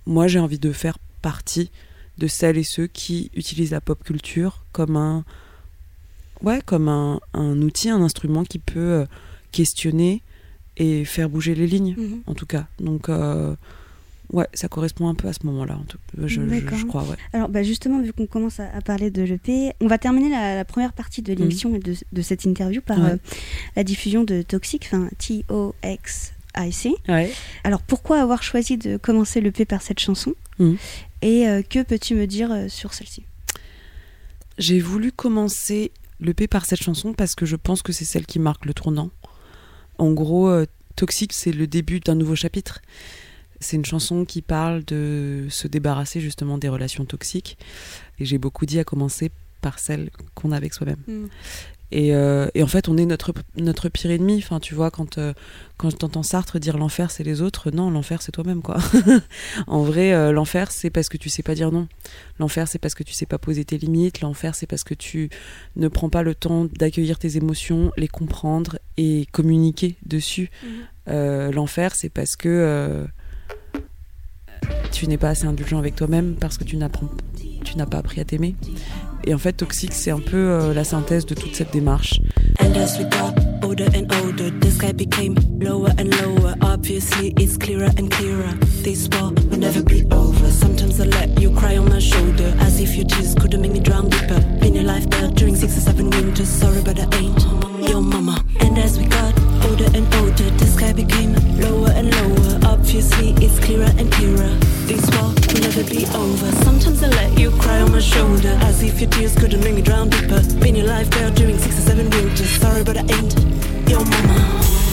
[0.06, 1.72] Moi, j'ai envie de faire partie
[2.18, 5.24] de celles et ceux qui utilisent la pop culture comme un
[6.41, 9.06] ouais, comme un, un outil, un instrument qui peut euh,
[9.52, 10.22] questionner
[10.78, 12.22] et faire bouger les lignes Mhm.
[12.28, 12.68] en tout cas.
[12.80, 13.56] Donc euh,
[14.32, 16.78] ouais, ça correspond un peu à ce moment-là, en tout- je, je, D'accord.
[16.78, 17.16] je crois, ouais.
[17.34, 20.56] Alors, bah, justement, vu qu'on commence à, à parler de l'EP, on va terminer la,
[20.56, 23.06] la première partie de l'émission et de, de cette interview par Mhm.
[23.06, 23.12] Ouais.
[23.12, 23.18] euh,
[23.76, 26.94] la diffusion de Toxic, enfin T-O-X-I-C.
[27.08, 27.32] Ouais.
[27.64, 30.78] Alors, pourquoi avoir choisi de commencer l'EP par cette chanson Mhm.
[31.22, 33.24] Et euh, que peux-tu me dire euh, sur celle-ci?
[34.58, 38.26] J'ai voulu commencer le P par cette chanson parce que je pense que c'est celle
[38.26, 39.10] qui marque le tournant.
[39.98, 40.50] En gros,
[40.96, 42.82] Toxique, c'est le début d'un nouveau chapitre.
[43.65, 47.58] C'est une chanson qui parle de se débarrasser justement des relations toxiques.
[48.19, 51.30] Et j'ai beaucoup dit à commencer par celle qu'on a avec soi-même.
[51.91, 54.38] Et, euh, et en fait, on est notre, notre pire ennemi.
[54.38, 55.34] Enfin, tu vois, quand, euh,
[55.78, 58.78] quand je t'entends Sartre dire l'enfer, c'est les autres, non, l'enfer, c'est toi-même, quoi.
[59.67, 61.88] en vrai, euh, l'enfer, c'est parce que tu sais pas dire non.
[62.38, 64.21] L'enfer, c'est parce que tu sais pas poser tes limites.
[64.21, 65.32] L'enfer, c'est parce que tu
[65.75, 70.51] ne prends pas le temps d'accueillir tes émotions, les comprendre et communiquer dessus.
[71.08, 73.08] Euh, l'enfer, c'est parce que
[74.91, 77.10] tu n'es pas assez indulgent avec toi-même, parce que tu n'apprends,
[77.63, 78.56] tu n'as pas appris à t'aimer.
[79.25, 82.19] Et en fait, Toxique, c'est un peu euh, la synthèse de toute cette démarche.
[83.65, 86.54] Older and older, the sky became lower and lower.
[86.62, 88.54] Obviously, it's clearer and clearer.
[88.86, 90.51] This war will never be over.
[90.51, 93.80] Sometimes I let you cry on my shoulder, as if your tears couldn't make me
[93.80, 94.39] drown deeper.
[94.62, 96.47] Been your life there during six or seven winters.
[96.47, 97.41] Sorry, but I ain't
[97.89, 98.38] your mama.
[98.60, 99.34] And as we got
[99.65, 102.60] older and older, the sky became lower and lower.
[102.71, 104.54] Obviously, it's clearer and clearer.
[104.86, 106.51] This war will never be over.
[106.63, 109.82] Sometimes I let you cry on my shoulder, as if your tears couldn't make me
[109.82, 110.41] drown deeper.
[110.60, 112.49] Been your life there during six or seven winters.
[112.62, 113.34] Sorry, but I ain't
[113.89, 114.85] your mama.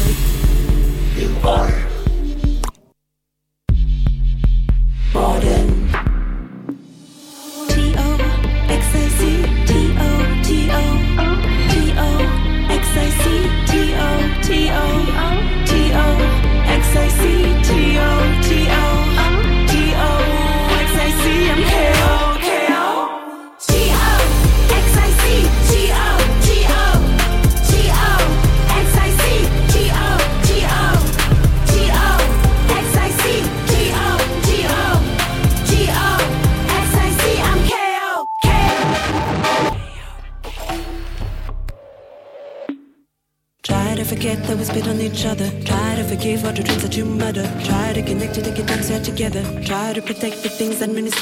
[50.83, 51.22] administration.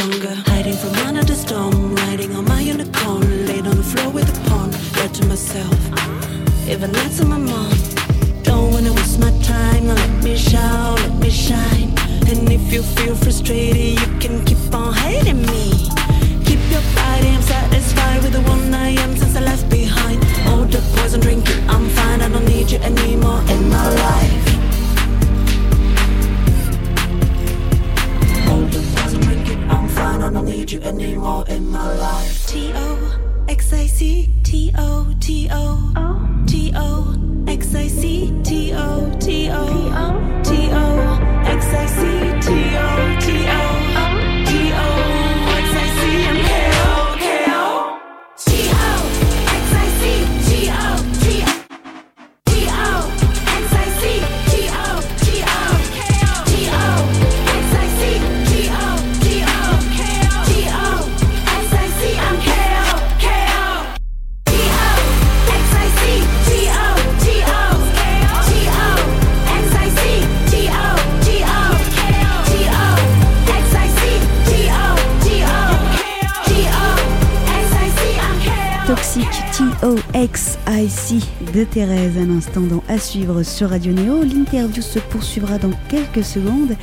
[81.55, 84.23] De Thérèse à l'instant dans À suivre sur Radio Néo.
[84.23, 86.77] L'interview se poursuivra dans quelques secondes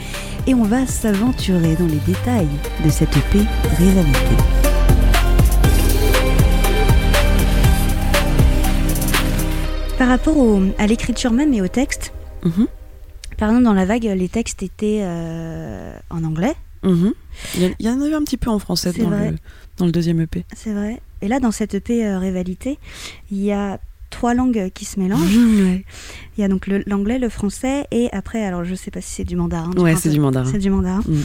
[0.48, 2.48] et on va s'aventurer dans les détails
[2.84, 3.40] de cette EP
[3.78, 4.36] Rivalité.
[9.98, 12.14] Par rapport au- à l'écriture même et au texte,
[12.46, 12.68] Mhm.
[13.38, 17.14] par exemple dans La Vague, les textes étaient euh, en anglais, Mhm.
[17.56, 19.36] Il, y en- avait un petit peu en français le,
[19.78, 20.46] dans le deuxième EP.
[20.56, 21.02] c'est vrai.
[21.24, 22.78] Et là, dans cette EP euh, Rivalité,
[23.32, 23.80] il y a
[24.18, 25.38] trois langues qui se mélangent.
[25.38, 25.86] Ouais,
[26.38, 29.24] Il y a donc l'anglais, le français et après, alors je sais pas si c'est
[29.24, 29.72] du mandarin.
[29.78, 30.52] Ouais, c'est du mandarin.
[30.52, 31.04] C'est du mandarin.
[31.08, 31.22] Mm.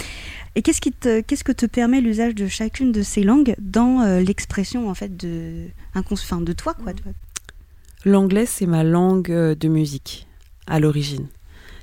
[0.56, 4.02] Et qu'est-ce qui te, qu'est-ce que te permet l'usage de chacune de ces langues dans
[4.02, 6.92] euh, l'expression en fait de, enfin, de toi quoi.
[8.04, 10.26] L'anglais, c'est ma langue euh, de musique
[10.66, 11.28] à l'origine.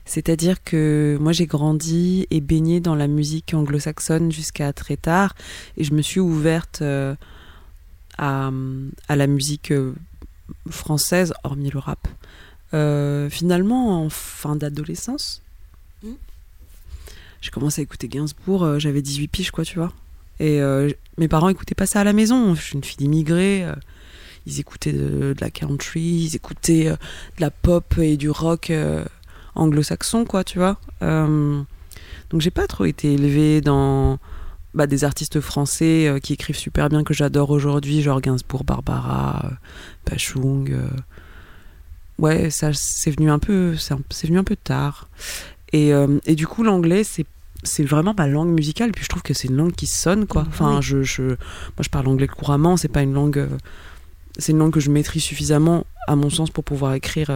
[0.06, 5.34] C'est-à-dire que moi, j'ai grandi et baigné dans la musique anglo-saxonne jusqu'à très tard.
[5.78, 7.15] Et je me suis ouverte euh,
[8.19, 8.52] à,
[9.08, 9.93] à la musique euh,
[10.70, 12.08] française, hormis le rap.
[12.74, 15.42] Euh, finalement, en fin d'adolescence,
[16.04, 16.12] Mm.
[17.42, 18.64] j'ai commencé à écouter Gainsbourg.
[18.64, 19.92] euh, J'avais 18 piges, quoi, tu vois.
[20.40, 22.56] Et euh, mes parents écoutaient pas ça à la maison.
[22.56, 23.66] Je suis une fille d'immigrés.
[23.66, 23.74] euh,
[24.46, 26.98] ils écoutaient de, de la country, ils écoutaient de
[27.42, 28.72] la pop et du rock
[29.56, 30.80] anglo-saxon, quoi, tu vois.
[31.02, 34.18] Donc j'ai pas trop été élevée dans
[34.74, 39.46] bah, des artistes français euh, qui écrivent super bien que j'adore aujourd'hui, genre Gainsbourg, Barbara,
[39.46, 39.50] euh,
[40.10, 40.70] Bachung.
[40.72, 40.88] euh.
[42.18, 45.08] Ouais, ça c'est venu un peu, c'est venu un peu tard.
[45.72, 47.26] Et, euh, et du coup l'anglais c'est
[47.64, 50.46] c'est vraiment ma langue musicale puis je trouve que c'est une langue qui sonne quoi
[50.48, 50.82] enfin Oui.
[50.82, 51.36] je, je moi
[51.82, 53.48] je parle anglais couramment c'est pas une langue
[54.40, 57.30] c'est une langue que je maîtrise suffisamment à mon sens pour pouvoir écrire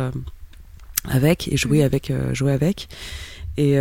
[1.10, 1.86] avec et jouer Mhm.
[1.86, 2.88] avec jouer avec
[3.58, 3.76] et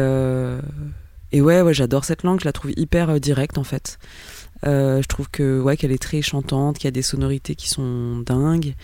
[1.33, 3.99] et ouais ouais j'adore cette langue je la trouve hyper euh, directe en fait.
[4.65, 7.69] Euh, je trouve que ouais qu'elle est très chantante qu'il y a des sonorités qui
[7.69, 8.75] sont dingues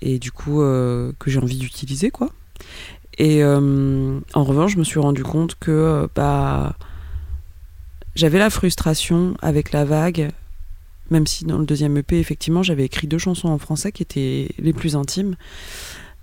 [0.00, 2.30] et du coup euh, que j'ai envie d'utiliser quoi.
[3.18, 6.74] Et en revanche je me suis rendu compte que bah
[8.14, 10.30] j'avais la frustration avec la vague
[11.10, 14.48] même si dans le deuxième EP effectivement j'avais écrit deux chansons en français qui étaient
[14.58, 15.36] les plus intimes.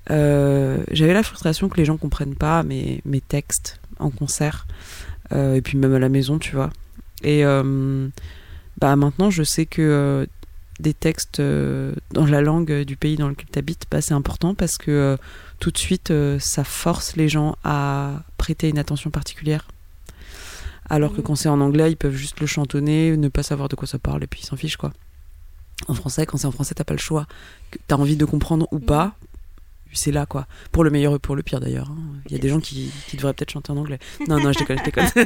[0.10, 4.66] J'avais la frustration que les gens comprennent pas mes, textes en concert
[5.32, 6.70] et puis même à la maison tu vois.
[7.24, 8.08] Et euh,
[8.80, 10.26] bah maintenant je sais que euh,
[10.80, 14.54] des textes euh, dans la langue du pays dans lequel tu habites bah, c'est important
[14.54, 15.18] parce que euh,
[15.60, 19.68] tout de suite euh, ça force les gens à prêter une attention particulière.
[20.90, 21.24] Alors que Mhm.
[21.24, 24.00] quand c'est en anglais ils peuvent juste le chantonner ne pas savoir de quoi ça
[24.00, 24.94] parle et puis ils s'en fichent quoi.
[25.88, 27.26] En français quand c'est en français t'as pas le choix.
[27.88, 29.16] T'as envie de comprendre ou pas
[29.93, 30.47] c'est là quoi.
[30.71, 31.97] Pour le meilleur et pour le pire d'ailleurs hein.
[32.28, 34.00] il y a des gens qui, qui devraient peut-être chanter en anglais.
[34.28, 35.08] Non non je déconne je déconne.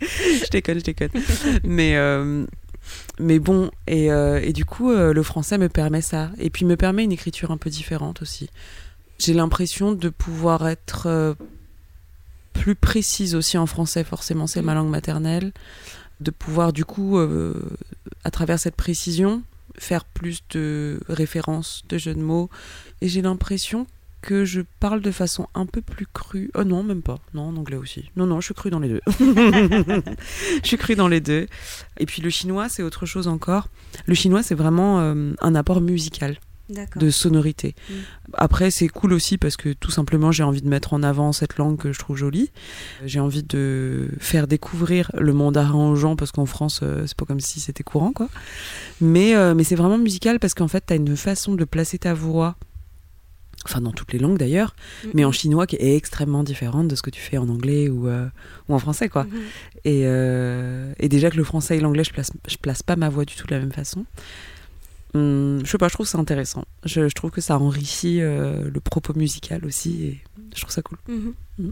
[0.00, 1.10] Je déconne je déconne.
[1.64, 2.46] Mais euh,
[3.18, 6.30] mais bon et, euh, et du coup euh, le français me permet ça.
[6.38, 8.50] Et puis me permet une écriture un peu différente aussi.
[9.18, 11.36] J'ai l'impression de pouvoir être
[12.52, 15.52] plus précise aussi en français forcément c'est ma langue maternelle.
[16.20, 17.18] De pouvoir du coup
[18.24, 19.42] à travers cette précision
[19.80, 22.50] faire plus de références de jeux de mots
[23.00, 23.86] et j'ai l'impression
[24.20, 26.50] que je parle de façon un peu plus crue.
[26.54, 27.18] Oh non, même pas.
[27.34, 28.10] Non, en anglais aussi.
[28.16, 29.00] Non, non, je suis crue dans les deux.
[29.20, 31.46] je suis crue dans les deux.
[31.98, 33.68] Et puis le chinois, c'est autre chose encore.
[34.06, 36.38] Le chinois, c'est vraiment euh, un apport musical.
[36.96, 37.74] De sonorité.
[37.88, 37.94] Mm.
[38.34, 41.56] Après, c'est cool aussi parce que tout simplement, j'ai envie de mettre en avant cette
[41.56, 42.50] langue que je trouve jolie.
[43.06, 47.24] J'ai envie de faire découvrir le mandarin aux gens parce qu'en France, euh, c'est pas
[47.24, 48.28] comme si c'était courant, quoi.
[49.00, 52.12] Mais, euh, mais c'est vraiment musical parce qu'en fait, t'as une façon de placer ta
[52.12, 52.56] voix.
[53.64, 54.74] Enfin, dans toutes les langues d'ailleurs,
[55.14, 58.08] mais en chinois qui est extrêmement différente de ce que tu fais en anglais ou,
[58.08, 58.26] euh,
[58.68, 59.24] ou en français, quoi.
[59.24, 59.30] Mhm.
[59.84, 63.08] Et, euh, et déjà que le français et l'anglais, je place, je place pas ma
[63.08, 64.06] voix du tout de la même façon.
[65.14, 66.64] Hum, je sais pas, je trouve ça intéressant.
[66.84, 70.20] Je, je trouve que ça enrichit euh, le propos musical aussi et
[70.54, 70.98] je trouve ça cool.
[71.08, 71.34] Mhm.
[71.58, 71.70] Mm.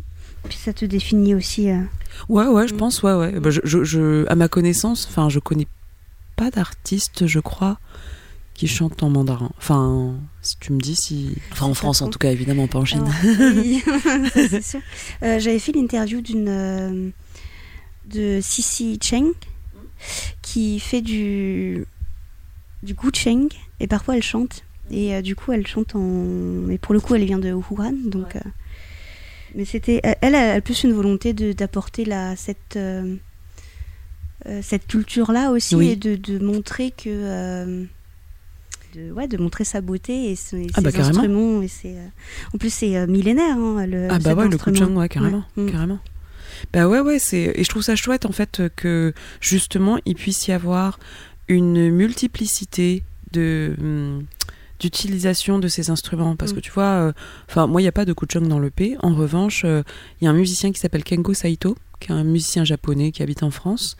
[0.48, 1.70] Puis ça te définit aussi.
[1.70, 1.80] euh,
[2.28, 2.78] Ouais, ouais, je Mm.
[2.78, 3.38] pense, ouais, ouais.
[3.38, 5.66] Bah, je, je, je- à ma connaissance, enfin, je connais
[6.34, 7.78] pas d'artiste, je crois,
[8.56, 9.50] qui chante en mandarin.
[9.58, 11.34] Enfin, si tu me dis si.
[11.52, 13.04] Enfin, en France, en tout cas, évidemment, pas en Chine.
[13.22, 13.82] Alors, oui,
[14.34, 14.80] c'est sûr.
[15.22, 17.10] Euh, J'avais fait l'interview d'une euh,
[18.10, 19.32] de Sissi Cheng
[20.42, 21.86] qui fait du
[22.82, 23.48] du Gucheng
[23.80, 27.14] et parfois elle chante et euh, du coup elle chante en mais pour le coup
[27.14, 28.40] elle vient de Wuhan donc euh,
[29.54, 32.78] mais c'était elle a plus une volonté de d'apporter la cette
[34.62, 35.88] cette culture là aussi Oui.
[35.88, 37.84] et de, de montrer que euh,
[38.96, 42.06] de, ouais, de montrer sa beauté et ses, Ah bah, ses instruments et ses, euh,
[42.54, 45.64] en plus c'est euh, millénaire hein, le, Ah bah ouais, le kuchang, ouais, carrément, Ouais.
[45.64, 45.70] Mm.
[45.70, 45.98] carrément.
[46.72, 50.46] Bah ouais, ouais, c'est et je trouve ça chouette en fait que justement il puisse
[50.48, 50.98] y avoir
[51.48, 54.24] une multiplicité de hum,
[54.80, 56.56] d'utilisation de ces instruments parce Mm.
[56.56, 57.12] que tu vois, euh,
[57.48, 58.96] enfin moi il y a pas de kuchang dans le P.
[59.02, 59.82] En revanche, euh,
[60.20, 63.22] il y a un musicien qui s'appelle Kengo Saito, qui est un musicien japonais qui
[63.22, 63.96] habite en France,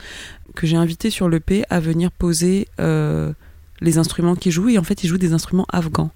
[0.55, 3.33] que j'ai invité sur le P à venir poser euh,
[3.81, 6.11] les instruments qu'il joue et en fait il joue des instruments afghans.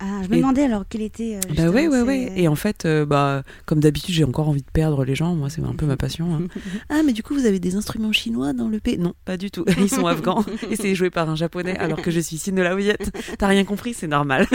[0.00, 2.32] Ah, je me Et- demandais alors quel était euh, Bah ouais, justement, ouais, ouais.
[2.36, 5.34] Et en fait, euh, bah, comme d'habitude, j'ai encore envie de perdre les gens.
[5.34, 6.36] Moi, c'est un peu ma passion.
[6.36, 6.42] hein.
[6.88, 9.50] Ah, mais du coup, vous avez des instruments chinois dans le P Non, pas du
[9.50, 9.64] tout.
[9.80, 12.62] Ils sont afghans et c'est joué par un japonais alors que je suis Sine de
[12.62, 13.10] la Houillette.
[13.38, 14.46] T'as rien compris, c'est normal.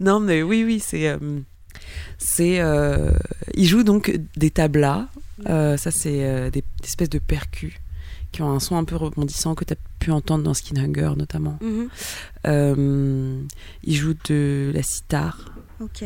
[0.00, 1.08] non, mais oui, oui, c'est.
[1.08, 1.18] euh,
[2.18, 3.10] c'est euh,
[3.54, 5.08] il joue donc des tablas.
[5.48, 7.72] Euh, ça, c'est euh, des, des espèces de percus
[8.32, 11.12] qui ont un son un peu rebondissant que tu as pu entendre dans Skin Hunger
[11.16, 11.58] notamment.
[11.62, 11.88] Mhm.
[12.46, 13.40] Euh,
[13.84, 15.52] il joue de la sitar.
[15.80, 16.04] Ok.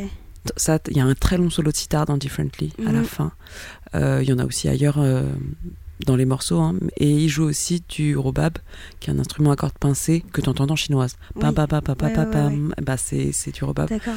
[0.57, 3.05] Ça, il y a un très long solo de sitar dans Differently à la Mhm.
[3.05, 3.33] fin.
[3.95, 5.25] Euh, Il y en a aussi ailleurs euh,
[6.05, 6.61] dans les morceaux.
[6.61, 6.75] hein.
[6.99, 8.59] Et il joue aussi du robab,
[9.01, 11.17] qui est un instrument à cordes pincées que tu entends en chinoise.
[11.41, 11.55] Pam, Oui.
[11.55, 12.75] pam, pam, pam, Ouais, pam, ouais, pam.
[12.85, 13.89] Bah, c'est du robab.
[13.89, 14.15] D'accord,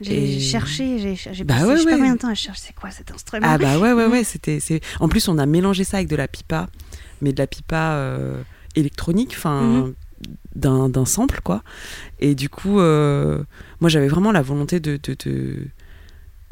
[0.00, 1.96] j'ai Et- cherché, j'ai Bah passé ouais, je sais pas ouais.
[1.98, 3.46] combien de temps à chercher c'est quoi cet instrument?
[3.48, 4.24] Ah bah ouais, ouais, ouais.
[4.24, 4.58] C'était.
[5.00, 6.68] En plus, on a mélangé ça avec de la pipa,
[7.22, 8.42] mais de la pipa euh,
[8.76, 9.94] électronique, enfin, Mhm.
[10.54, 11.62] d'un, d'un sample, quoi.
[12.20, 13.42] Et du coup, euh,
[13.80, 15.66] moi, j'avais vraiment la volonté de, de, de-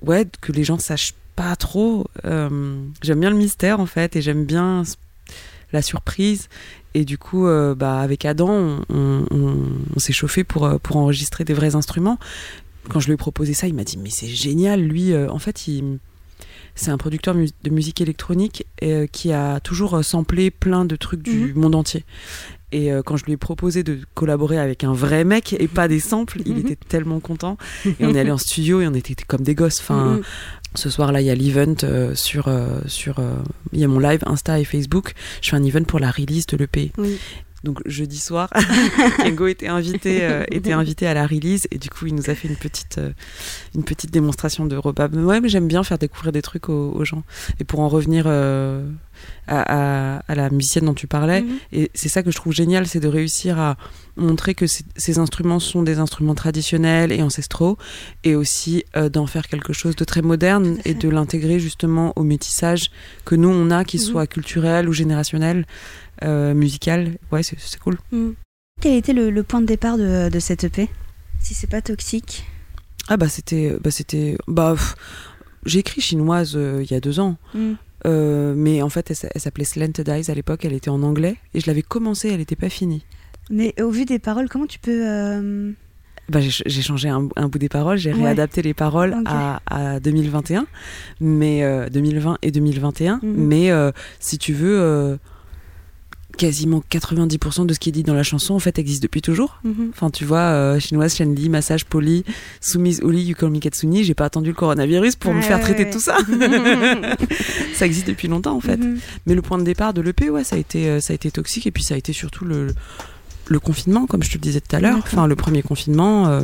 [0.03, 2.07] Ouais, que les gens sachent pas trop.
[2.25, 4.83] Euh, j'aime bien le mystère, en fait, et j'aime bien
[5.73, 6.49] la surprise.
[6.95, 10.97] Et du coup, euh, bah, avec Adam, on, on- on- on s'est chauffé pour, pour
[10.97, 12.19] enregistrer des vrais instruments.
[12.89, 15.39] Quand je lui ai proposé ça, il m'a dit Mais c'est génial, lui, euh, en
[15.39, 15.99] fait, il
[16.81, 20.97] c'est un producteur mu- de musique électronique euh, qui a toujours euh, samplé plein de
[20.97, 22.05] trucs du monde entier.
[22.73, 25.89] Et euh, quand je lui ai proposé de collaborer avec un vrai mec et pas
[25.89, 26.61] des samples, il Mhm.
[26.61, 27.59] était tellement content.
[27.85, 29.81] Et on est allé en studio et on était comme des gosses.
[29.81, 30.23] Enfin, Mhm.
[30.77, 33.17] ce soir-là, il y a l'event euh, sur euh, sur
[33.73, 35.15] il y a mon live Insta et Facebook.
[35.43, 36.93] Je fais un event pour la release de l'EP.
[36.97, 37.19] Oui.
[37.63, 38.49] Donc jeudi soir,
[39.23, 42.35] Kengo était invité, euh, était invité à la release et du coup il nous a
[42.35, 43.11] fait une petite, euh,
[43.75, 45.15] une petite démonstration de robab.
[45.15, 47.23] Ouais, mais j'aime bien faire découvrir des trucs aux, aux gens.
[47.61, 48.89] Et pour en revenir euh,
[49.47, 51.57] à, à- à la musicienne dont tu parlais, Mhm.
[51.73, 53.77] et c'est ça que je trouve génial, c'est de réussir à
[54.17, 57.77] montrer que ces- instruments sont des instruments traditionnels et ancestraux,
[58.25, 62.91] et aussi d'en faire quelque chose de très moderne et de l'intégrer justement au métissage
[63.27, 64.07] que nous on a, qu'il Mhm.
[64.07, 65.67] soit culturel ou générationnel,
[66.25, 67.17] euh, musical.
[67.33, 67.99] Ouais, c'est cool.
[68.13, 68.35] Mhm.
[68.81, 70.89] Quel était le, le point de départ de, de cette EP
[71.41, 72.45] Si c'est pas toxique.
[73.09, 74.75] Ah bah c'était, bah c'était, bah
[75.67, 77.37] j'ai écrit chinoise euh, il y a deux ans.
[77.55, 77.77] Mhm.
[78.07, 81.61] Euh, mais en fait, elle, s'appelait Slanted Eyes à l'époque, elle était en anglais, et
[81.61, 83.05] je l'avais commencée, elle n'était pas finie.
[83.51, 85.73] Mais au vu des paroles, comment tu peux euh,
[86.31, 88.23] Bah, j'ai changé un, un bout des paroles, j'ai Ouais.
[88.23, 90.67] réadapté les paroles à, à 2021,
[91.21, 93.21] mais euh, 2020 et 2021.
[93.23, 93.35] Mhm.
[93.35, 93.71] Mais
[94.19, 95.19] si tu veux,
[96.41, 99.61] quasiment 90% de ce qui est dit dans la chanson en fait existe depuis toujours.
[99.63, 99.91] mhm.
[99.91, 102.25] Enfin, tu vois, euh, chinoise, Shenli, massage poli,
[102.63, 105.91] soumise Oli, Yukomi Katsuni, j'ai pas attendu le coronavirus pour me faire traiter ouais.
[105.91, 106.17] tout ça.
[107.75, 108.79] ça existe depuis longtemps en fait.
[108.79, 109.01] Mhm.
[109.27, 111.31] Mais le point de départ de l'EP, ouais, ça a été, euh, ça a été
[111.31, 112.69] toxique et puis ça a été surtout le,
[113.49, 114.97] le confinement, comme je te le disais tout à l'heure.
[114.97, 116.41] Enfin, le premier confinement euh,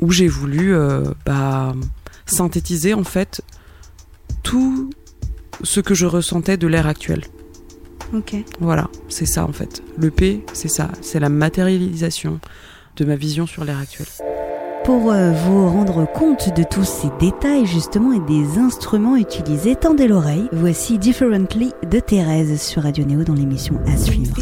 [0.00, 1.74] où j'ai voulu euh, bah,
[2.24, 3.42] synthétiser en fait
[4.42, 4.88] tout
[5.62, 7.24] ce que je ressentais de l'ère actuelle.
[8.14, 8.36] Ok.
[8.60, 9.82] Voilà, c'est ça en fait.
[9.98, 12.38] Le P, c'est ça, c'est la matérialisation
[12.96, 14.06] de ma vision sur l'ère actuelle.
[14.84, 20.06] Pour euh, vous rendre compte de tous ces détails justement et des instruments utilisés, tendez
[20.06, 20.46] l'oreille.
[20.52, 24.36] Voici Differently de Thérèse sur Radio Néo dans l'émission à suivre.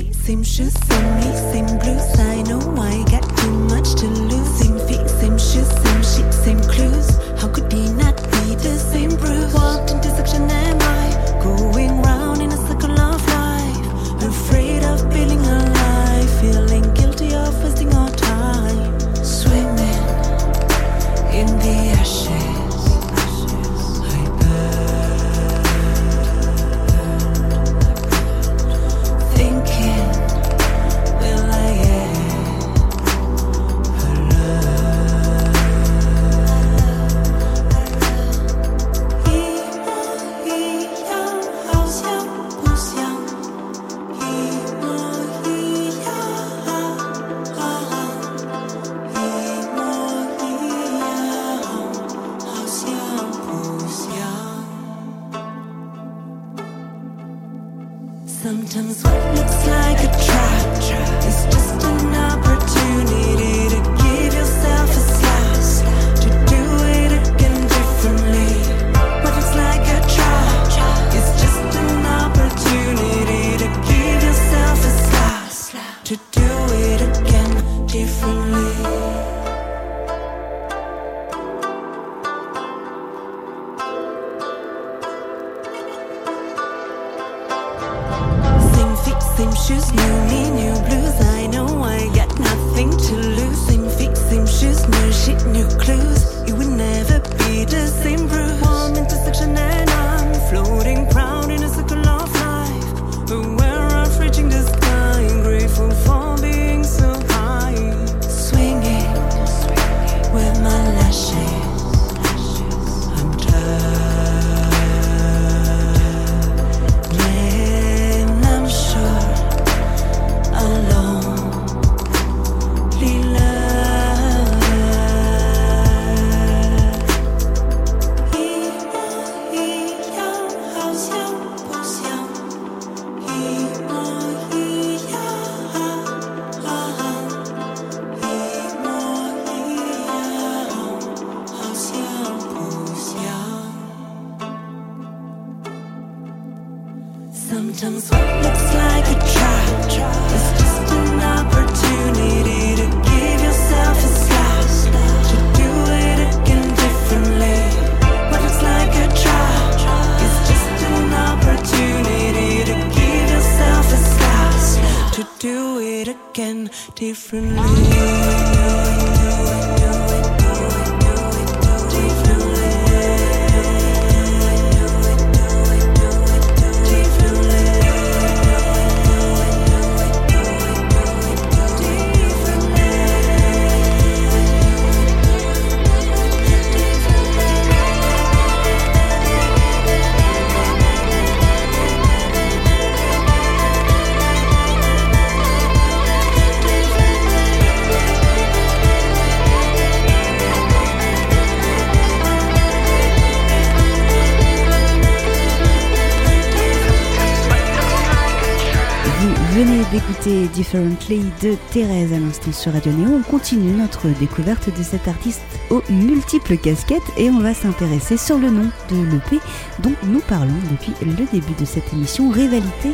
[210.73, 213.19] Differently de Thérèse à l'instant sur Radio Néo.
[213.19, 218.39] On continue notre découverte de cet artiste aux multiples casquettes et on va s'intéresser sur
[218.39, 219.39] le nom de l'EP
[219.81, 222.31] dont nous parlons depuis le début de cette émission.
[222.31, 222.93] Rivalité,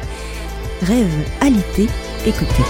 [0.82, 1.06] rêve,
[1.40, 1.86] alité,
[2.26, 2.64] écoutez.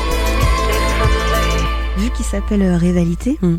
[1.96, 3.56] Vu qu'il s'appelle euh, Rivalité, Mm.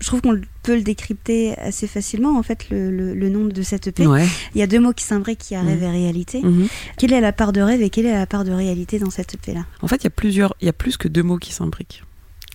[0.00, 3.62] Je trouve qu'on peut le décrypter assez facilement en fait le, le- le nom de
[3.62, 4.06] cette EP.
[4.06, 4.26] Ouais.
[4.54, 6.40] Il y a deux mots qui s'imbriquent, y a rêve et réalité.
[6.42, 6.68] Mhm.
[6.96, 9.34] Quelle est la part de rêve et quelle est la part de réalité dans cette
[9.34, 9.66] EP là?
[9.82, 12.02] En fait, il y a plusieurs, il y a plus que deux mots qui s'imbriquent.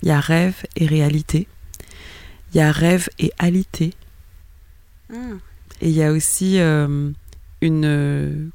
[0.02, 1.48] Il y a rêve et réalité.
[2.54, 3.94] Il y a rêve et alité.
[5.82, 7.12] Et il y a aussi euh,
[7.62, 8.48] une euh,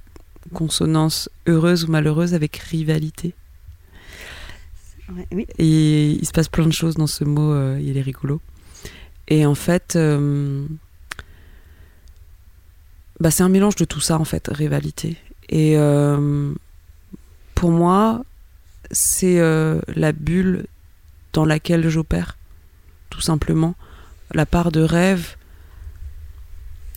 [0.52, 3.34] consonance heureuse ou malheureuse avec rivalité.
[5.14, 5.46] Ouais, oui.
[5.58, 8.40] Et il se passe plein de choses dans ce mot, euh, il est rigolo.
[9.30, 10.66] Et en fait, euh,
[13.20, 15.16] bah, c'est un mélange de tout ça, en fait, rivalité.
[15.48, 16.52] Et euh,
[17.54, 18.24] pour moi,
[18.90, 20.66] c'est euh, la bulle
[21.32, 22.36] dans laquelle j'opère,
[23.08, 23.76] tout simplement.
[24.32, 25.36] La part de rêve,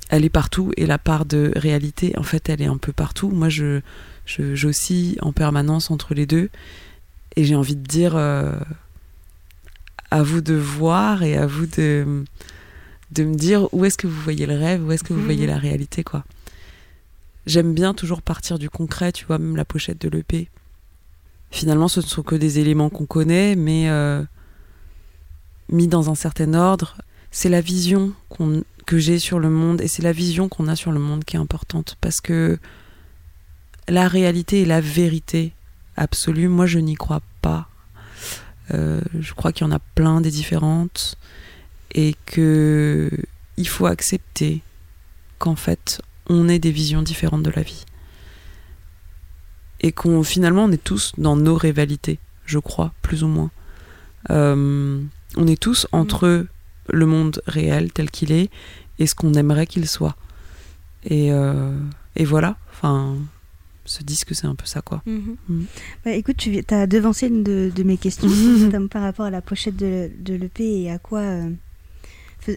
[0.10, 3.30] elle est partout et la part de réalité, en fait, elle est un peu partout.
[3.30, 3.82] Moi, je,
[4.26, 6.50] je j'oscille en permanence entre les deux
[7.36, 8.16] et j'ai envie de dire
[10.14, 12.24] à vous de voir et à vous de
[13.12, 15.26] de me dire où est-ce que vous voyez le rêve, où est-ce que vous Mhm.
[15.26, 16.24] voyez la réalité, quoi.
[17.46, 20.50] J'aime bien toujours partir du concret, tu vois, même la pochette de l'EP.
[21.52, 24.24] Finalement, ce ne sont que des éléments qu'on connaît, mais euh,
[25.70, 26.98] mis dans un certain ordre.
[27.30, 30.76] C'est la vision qu'on- que j'ai sur le monde et c'est la vision qu'on a
[30.76, 32.58] sur le monde qui est importante parce que
[33.88, 35.54] la réalité et la vérité
[35.98, 37.68] absolue, moi je n'y crois pas.
[38.74, 41.18] Euh, je crois qu'il y en a plein des différentes
[41.94, 43.10] et que
[43.58, 44.62] il faut accepter
[45.38, 47.86] qu'en fait on ait des visions différentes de la vie
[49.82, 53.52] et qu'on finalement on est tous dans nos rivalités, je crois plus ou moins.
[54.30, 55.02] Euh,
[55.36, 56.48] on est tous entre
[56.90, 58.50] le monde réel tel qu'il est
[59.00, 60.16] et ce qu'on aimerait qu'il soit.
[61.04, 61.78] Et, euh,
[62.16, 63.18] et voilà, enfin,
[63.86, 65.02] ce disque c'est un peu ça quoi.
[65.06, 65.66] Mhm.
[66.06, 68.28] Bah, écoute, tu as devancé une de, de mes questions
[68.60, 71.20] notamment par rapport à la pochette de, de l'EP et à quoi.
[71.20, 71.50] euh,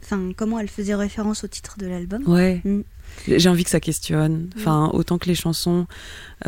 [0.02, 2.24] Enfin, comment elle faisait référence au titre de l'album?
[2.26, 2.60] Ouais.
[2.64, 2.80] Mm.
[3.28, 4.50] J'ai envie que ça questionne.
[4.56, 5.86] Enfin, autant que les chansons,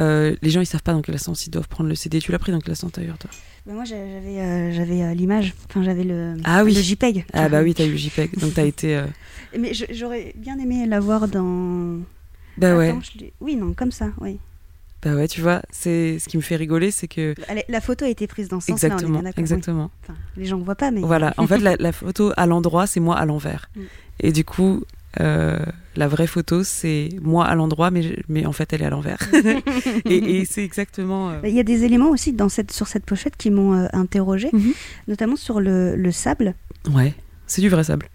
[0.00, 2.18] euh, les gens ils savent pas dans quel sens ils doivent prendre le CD.
[2.18, 3.30] Tu l'as pris dans quel sens d'ailleurs toi?
[3.64, 6.74] Bah, moi, j'a- j'avais euh, j'avais euh, l'image, enfin, j'avais le, Ah oui.
[6.74, 7.26] le JPEG.
[7.32, 8.96] Ah bah oui, t'as eu le JPEG, donc t'as été.
[8.96, 9.06] euh,
[9.58, 12.00] Mais j'aurais bien aimé l'avoir dans.
[12.56, 13.00] Bah ouais, Attends,
[13.40, 14.38] oui, non, comme ça, oui.
[15.03, 17.34] Bah ouais, tu vois, c'est ce qui me fait rigoler, c'est que
[17.68, 18.88] La photo a été prise dans ce sens-là.
[18.90, 19.40] on est exactement, oui.
[19.40, 19.90] exactement.
[20.03, 21.01] Enfin, les gens ne voient pas, mais.
[21.03, 23.70] Voilà, en fait, la, la photo à l'endroit, c'est moi à l'envers.
[23.76, 23.80] Mm.
[24.20, 24.82] Et du coup,
[25.20, 25.59] euh,
[25.94, 28.90] la vraie photo, c'est moi à l'endroit, mais, je- mais en fait, elle est à
[28.90, 29.18] l'envers.
[30.05, 31.30] et et c'est exactement.
[31.30, 33.86] euh, Il y a des éléments aussi dans cette, sur cette pochette qui m'ont euh,
[33.92, 34.72] interrogé, Mhm.
[35.07, 36.55] notamment sur le, le sable.
[36.92, 37.14] Ouais,
[37.46, 38.09] c'est du vrai sable.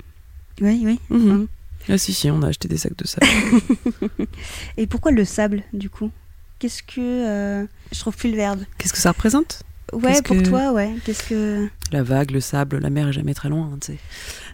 [0.62, 1.00] Oui, oui.
[1.10, 1.20] Mhm.
[1.32, 1.48] Mhm.
[1.90, 3.26] Ah si, si, on a acheté des sacs de sable.
[4.78, 6.12] Et pourquoi le sable, du coup?
[6.64, 7.02] Qu'est-ce que.
[7.02, 8.62] euh, Je trouve plus le verbe.
[8.78, 9.64] Qu'est-ce que ça représente?
[9.92, 10.92] Ouais, pour que- toi, ouais.
[11.04, 11.68] Qu'est-ce que.
[11.92, 14.00] La vague, le sable, la mer est jamais très loin, hein, tu sais.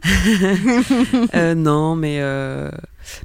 [1.35, 2.71] Euh, non, mais euh,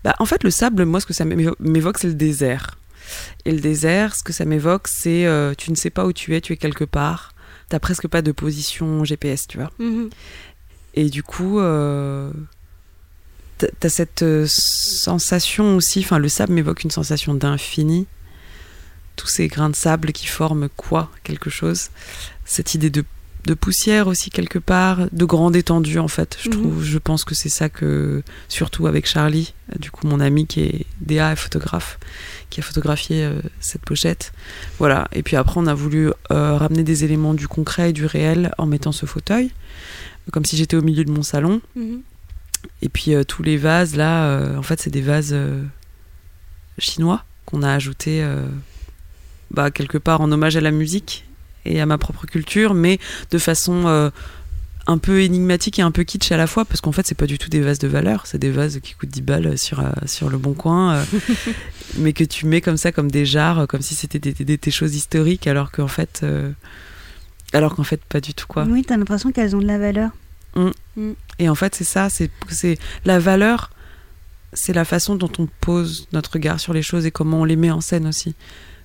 [0.05, 2.77] bah, en fait, le sable, moi, ce que ça m'évo- m'évoque, c'est le désert.
[3.47, 6.37] Et le désert, ce que ça m'évoque, c'est euh, tu ne sais pas où tu
[6.37, 7.33] es, tu es quelque part.
[7.71, 9.71] T'as presque pas de position GPS, tu vois.
[9.79, 10.11] Mhm.
[10.93, 11.59] Et du coup,
[13.59, 16.01] t'as- cette sensation aussi.
[16.01, 18.07] Enfin, le sable m'évoque une sensation d'infini.
[19.17, 21.91] Tous ces grains de sable qui forment quoi Quelque chose.
[22.45, 23.05] Cette idée de,
[23.47, 26.37] de poussière aussi quelque part, de grande étendue en fait.
[26.43, 26.55] Je Mhm.
[26.57, 30.61] trouve, je pense que c'est ça que, surtout avec Charlie, du coup mon ami qui
[30.63, 31.99] est DA et photographe,
[32.51, 34.33] qui a photographié euh, cette pochette.
[34.79, 35.07] Voilà.
[35.13, 38.53] Et puis après, on a voulu euh, ramener des éléments du concret et du réel
[38.59, 39.51] en mettant ce fauteuil,
[40.33, 41.61] comme si j'étais au milieu de mon salon.
[41.77, 42.01] Mhm.
[42.83, 45.37] Et puis euh, tous les vases là, en fait, c'est des vases
[46.79, 48.25] chinois qu'on a ajoutés
[49.55, 51.25] bah, quelque part en hommage à la musique
[51.65, 52.99] et à ma propre culture, mais
[53.31, 54.11] de façon euh,
[54.87, 57.27] un peu énigmatique et un peu kitsch à la fois, parce qu'en fait, c'est pas
[57.27, 59.85] du tout des vases de valeur, c'est des vases qui coûtent 10 balles sur, euh,
[60.05, 61.05] sur le bon coin, euh,
[61.99, 64.71] mais que tu mets comme ça, comme des jarres, comme si c'était des, des- des
[64.71, 66.23] choses historiques, alors qu'en fait.
[67.55, 68.65] alors qu'en fait, pas du tout, quoi.
[68.69, 70.11] Oui, t'as l'impression qu'elles ont de la valeur.
[71.39, 73.71] Et en fait, c'est ça, c'est c'est la valeur,
[74.53, 77.57] c'est la façon dont on pose notre regard sur les choses et comment on les
[77.57, 78.35] met en scène aussi.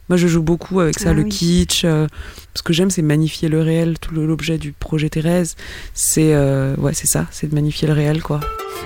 [0.09, 1.29] Moi, je joue beaucoup avec ça, Ah le oui.
[1.29, 1.85] kitsch.
[1.85, 2.07] euh,
[2.55, 3.99] ce que j'aime, c'est magnifier le réel.
[3.99, 5.55] Tout l'objet du projet Thérèse,
[5.93, 8.39] c'est euh, ouais, c'est ça, c'est de magnifier le réel, quoi.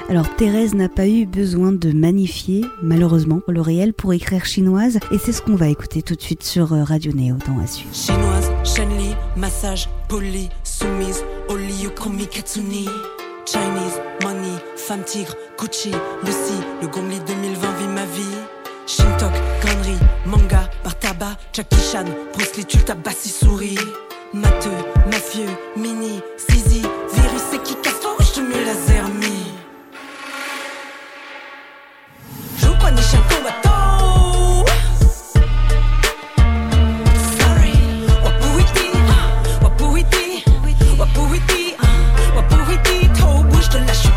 [0.10, 5.18] Alors Thérèse n'a pas eu besoin de magnifier, malheureusement, le réel pour écrire chinoise, et
[5.18, 7.94] c'est ce qu'on va écouter tout de suite sur euh, Radio Néo dans à suivre.
[7.96, 12.88] Chinoise, Shenli, massage, poli, soumise, Oli, Yukomi, Katsuni.
[13.46, 15.92] Chinese, money, femme tigre, Gucci,
[16.24, 18.38] Lucy, le Gongli 2020 vit ma vie.
[18.86, 19.32] Shintok,
[19.62, 23.78] connerie, manga, par tabac, Jackie Chan, Bruce Lee, tu tabassis, souris.
[24.34, 24.72] Matheux,
[25.12, 29.54] mafieux, mini, Sisi, virus, c'est qui casse rouge de mieux laser, mi.
[32.58, 34.66] Joue pas ni chien combattant.
[37.40, 37.74] Sorry.
[38.24, 38.88] Wapuiti,
[39.62, 40.36] wapuiti,
[41.00, 44.13] wapuiti, ah, wapuiti, toe bouge de la chute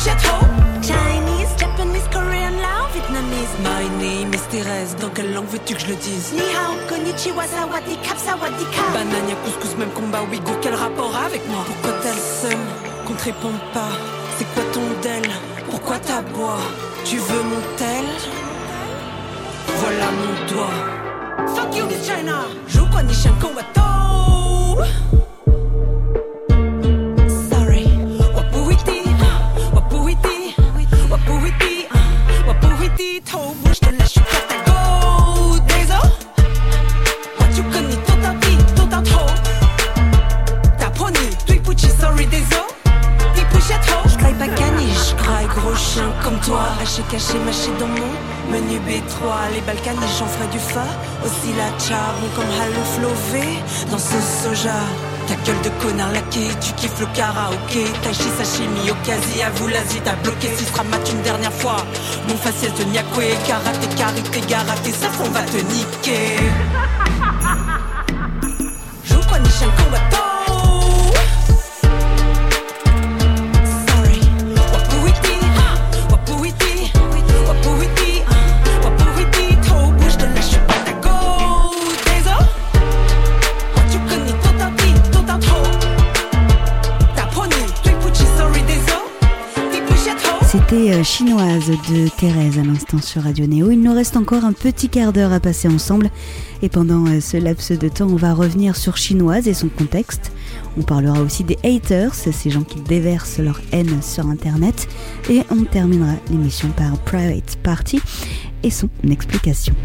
[0.00, 0.56] push at home.
[0.80, 3.52] Chinese, Japanese, Korean, Lao, Vietnamese.
[3.60, 6.32] My name is Thérèse, dans quelle langue veux-tu que je le dise?
[6.32, 8.64] Ni hao, konnichiwa, sawadee, sawadee,
[8.94, 11.62] Banania, couscous, même combat, ouïghour, quel rapport avec moi?
[11.66, 12.60] Pourquoi t'as le seum,
[13.06, 13.92] qu'on te réponde pas?
[14.38, 15.30] C'est quoi ton del?
[15.70, 16.64] Pourquoi t'aboies?
[17.04, 18.06] Tu veux mon tel?
[19.80, 20.78] Voilà mon doigt.
[21.54, 22.46] Fuck Fuck you, Miss China.
[22.66, 24.82] 如果你想跟我斗
[57.01, 57.83] Le karaoké.
[58.03, 58.91] Taichi sashimi,
[59.55, 60.49] vous l'Asie, t'as bloqué.
[60.55, 61.85] Si sera mat une dernière fois.
[62.27, 66.37] Mon faciès de Nyakwe, karaté, karité, garaté, ça on va te niquer.
[91.21, 93.69] chinoise de Thérèse à l'instant sur Radio Néo.
[93.69, 96.09] Il nous reste encore un petit quart d'heure à passer ensemble
[96.63, 100.31] et pendant euh, ce laps de temps, on va revenir sur chinoise et son contexte.
[100.79, 104.87] On parlera aussi des haters, ces gens qui déversent leur haine sur Internet
[105.29, 107.99] et on terminera l'émission par Private Party
[108.63, 109.75] et son explication.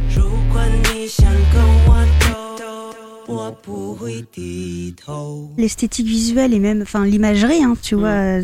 [5.59, 7.99] L'esthétique visuelle et même, enfin l'imagerie, hein, tu mm.
[7.99, 8.41] vois,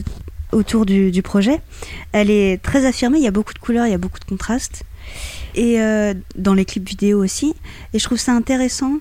[0.52, 1.60] autour du, du projet,
[2.12, 3.18] elle est très affirmée.
[3.18, 4.82] Il y a beaucoup de couleurs, il y a beaucoup de contrastes.
[5.54, 7.54] Et euh, dans les clips vidéo aussi.
[7.92, 8.98] Et je trouve ça intéressant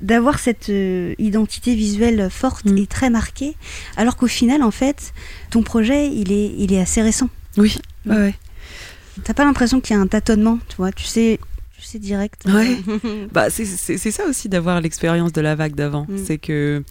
[0.00, 2.78] d'avoir cette euh, identité visuelle forte Mm.
[2.78, 3.54] et très marquée,
[3.96, 5.12] alors qu'au final, en fait,
[5.50, 7.28] ton projet, il est, il est assez récent.
[7.56, 7.76] Oui,
[8.06, 8.34] ouais, ouais.
[9.22, 11.38] T'as pas l'impression qu'il y a un tâtonnement, tu vois, tu sais,
[11.78, 12.42] tu sais direct.
[12.46, 12.78] Ouais.
[13.32, 16.06] Bah, c'est ça aussi d'avoir l'expérience de la vague d'avant.
[16.08, 16.16] Mm.
[16.24, 16.82] C'est que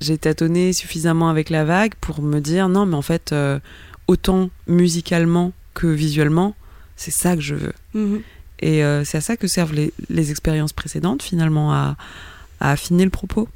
[0.00, 3.58] j'ai tâtonné suffisamment avec la vague pour me dire non, mais en fait, euh,
[4.06, 6.54] autant musicalement que visuellement,
[6.96, 7.72] c'est ça que je veux.
[7.94, 8.20] Mhm.
[8.60, 11.96] Et euh, c'est à ça que servent les, les expériences précédentes, finalement, à,
[12.60, 13.48] à affiner le propos.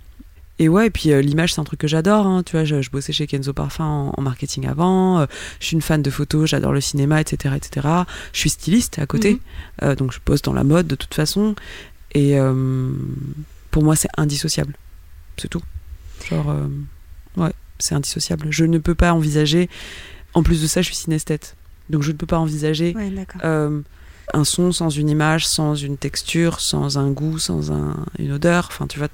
[0.61, 2.27] Et ouais, et puis euh, l'image, c'est un truc que j'adore.
[2.27, 2.43] hein.
[2.45, 5.19] Tu vois, je, je bossais chez Kenzo Parfum en, en marketing avant.
[5.21, 5.27] euh,
[5.61, 7.89] je suis une fan de photos, j'adore le cinéma, etc., etc.
[8.33, 9.39] Je suis styliste à côté, Mhm.
[9.83, 11.55] euh, donc je bosse dans la mode de toute façon.
[12.15, 12.37] Et
[13.73, 14.75] pour moi, c'est indissociable.
[15.37, 15.61] C'est tout.
[16.29, 16.69] Genre, euh,
[17.37, 18.47] ouais, c'est indissociable.
[18.51, 19.69] Je ne peux pas envisager.
[20.35, 21.57] En plus de ça, je suis synesthète.
[21.91, 23.13] Donc je ne peux pas envisager Ouais,
[23.45, 23.81] euh,
[24.33, 28.69] un son sans une image, sans une texture, sans un goût, sans un- une odeur.
[28.71, 29.09] Enfin, tu vois.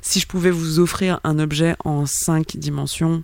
[0.00, 3.22] Si je pouvais vous offrir un objet en cinq dimensions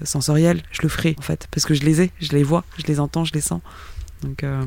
[0.00, 2.64] euh, sensorielles, je le ferais en fait, parce que je les ai, je les vois,
[2.76, 3.62] je les entends, je les sens.
[4.22, 4.62] Donc, euh,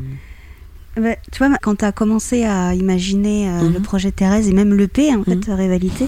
[0.96, 3.74] Bah, tu vois, quand tu as commencé à imaginer euh, Mhm.
[3.74, 5.26] le projet Thérèse et même l'EP, en Mhm.
[5.26, 6.08] fait, Rivalité,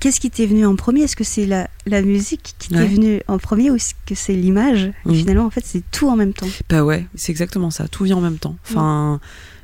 [0.00, 1.02] qu'est-ce qui t'est venu en premier?
[1.02, 2.86] Est-ce que c'est la, la musique qui t'est Ouais.
[2.86, 4.92] venue en premier ou est-ce que c'est l'image?
[5.04, 5.14] Mhm.
[5.14, 6.48] Finalement, en fait, c'est tout en même temps.
[6.68, 7.88] bah ouais, c'est exactement ça.
[7.88, 8.56] Tout vient en même temps.
[8.68, 9.20] Enfin,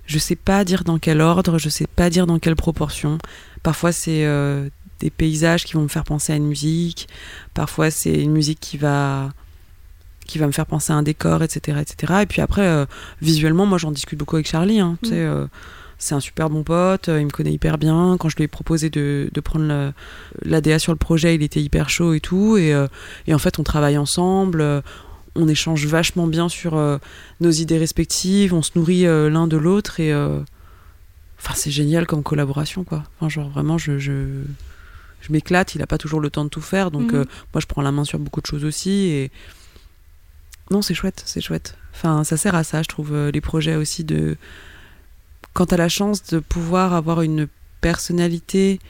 [0.07, 3.19] je sais pas dire dans quel ordre, je sais pas dire dans quelle proportion.
[3.63, 4.69] Parfois, c'est euh,
[5.01, 7.09] des paysages qui vont me faire penser à une musique.
[7.55, 9.31] Parfois, c'est une musique qui va
[10.27, 12.21] qui va me faire penser à un décor, etc., etc.
[12.23, 12.87] Et puis après, euh,
[13.21, 14.81] visuellement, moi, j'en discute beaucoup avec Charlie.
[14.81, 14.97] hein.
[15.03, 15.11] Tu Mm.
[15.11, 15.47] sais, euh,
[16.03, 18.17] c'est un super bon pote, euh, il me connaît hyper bien.
[18.19, 19.93] Quand je lui ai proposé de, de prendre le-
[20.45, 22.57] l'ADA sur le projet, il était hyper chaud et tout.
[22.57, 22.89] Et, euh,
[23.27, 24.61] et en fait, on travaille ensemble.
[24.61, 24.81] euh,
[25.35, 26.99] on échange vachement bien sur euh,
[27.41, 30.41] nos idées respectives, on se nourrit euh, l'un de l'autre et euh,
[31.39, 33.05] enfin c'est génial comme collaboration quoi.
[33.17, 34.13] Enfin genre vraiment je je,
[35.23, 37.25] je m'éclate, il a pas toujours le temps de tout faire donc Mhm.
[37.55, 39.31] moi je prends la main sur beaucoup de choses aussi et
[40.71, 41.77] non c'est chouette, c'est chouette.
[41.95, 44.37] Enfin ça sert à ça je trouve les projets aussi de
[45.53, 47.49] quand t'as la chance de pouvoir avoir une
[47.81, 48.81] personnalité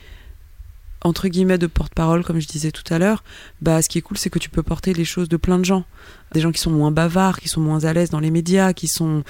[1.05, 3.25] entre guillemets de porte-parole comme je disais tout à l'heure
[3.61, 5.65] bah ce qui est cool c'est que tu peux porter les choses de plein de
[5.65, 5.85] gens.
[6.33, 8.89] Des gens qui sont moins bavards qui sont moins à l'aise dans les médias qui
[8.89, 9.25] sont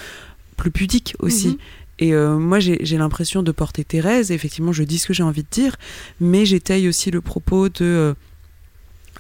[0.57, 1.49] plus pudiques aussi.
[1.49, 1.57] Mhm.
[2.01, 4.31] et euh, moi j'ai j'ai l'impression de porter Thérèse.
[4.31, 5.77] Et effectivement je dis ce que j'ai envie de dire
[6.21, 8.15] mais j'étaye aussi le propos de euh,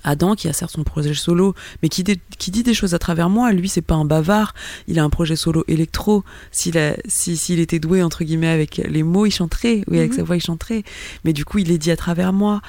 [0.05, 3.53] Adam qui a certes son projet solo mais qui, dit des choses à travers moi.
[3.53, 4.55] Lui c'est pas un bavard.
[4.89, 6.25] Il a un projet solo électro.
[6.51, 9.83] S'il a si s'il était doué entre guillemets avec les mots il chanterait.
[9.89, 10.17] Oui avec Mhm.
[10.19, 10.83] sa voix il chanterait.
[11.25, 12.61] Mais du coup il les dit à travers moi.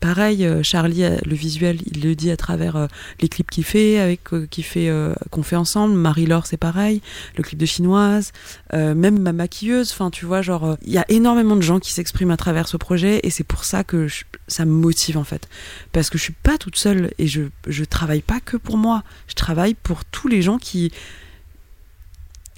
[0.00, 2.86] Pareil euh, Charlie euh, le visuel il le dit à travers euh,
[3.20, 4.90] les clips qu'il fait avec euh, qu'il fait
[5.30, 5.94] qu'on fait ensemble.
[5.94, 7.02] Marie-Laure c'est pareil.
[7.36, 8.32] Le clip de chinoise.
[8.72, 9.90] Même ma maquilleuse.
[9.92, 12.76] Enfin tu vois genre il y a énormément de gens qui s'expriment à travers ce
[12.76, 13.20] projet.
[13.22, 15.48] Et c'est pour ça que je- ça me motive en fait.
[15.92, 19.02] Parce que je suis pas toute seule et je je travaille pas que pour moi
[19.26, 20.90] je travaille pour tous les gens qui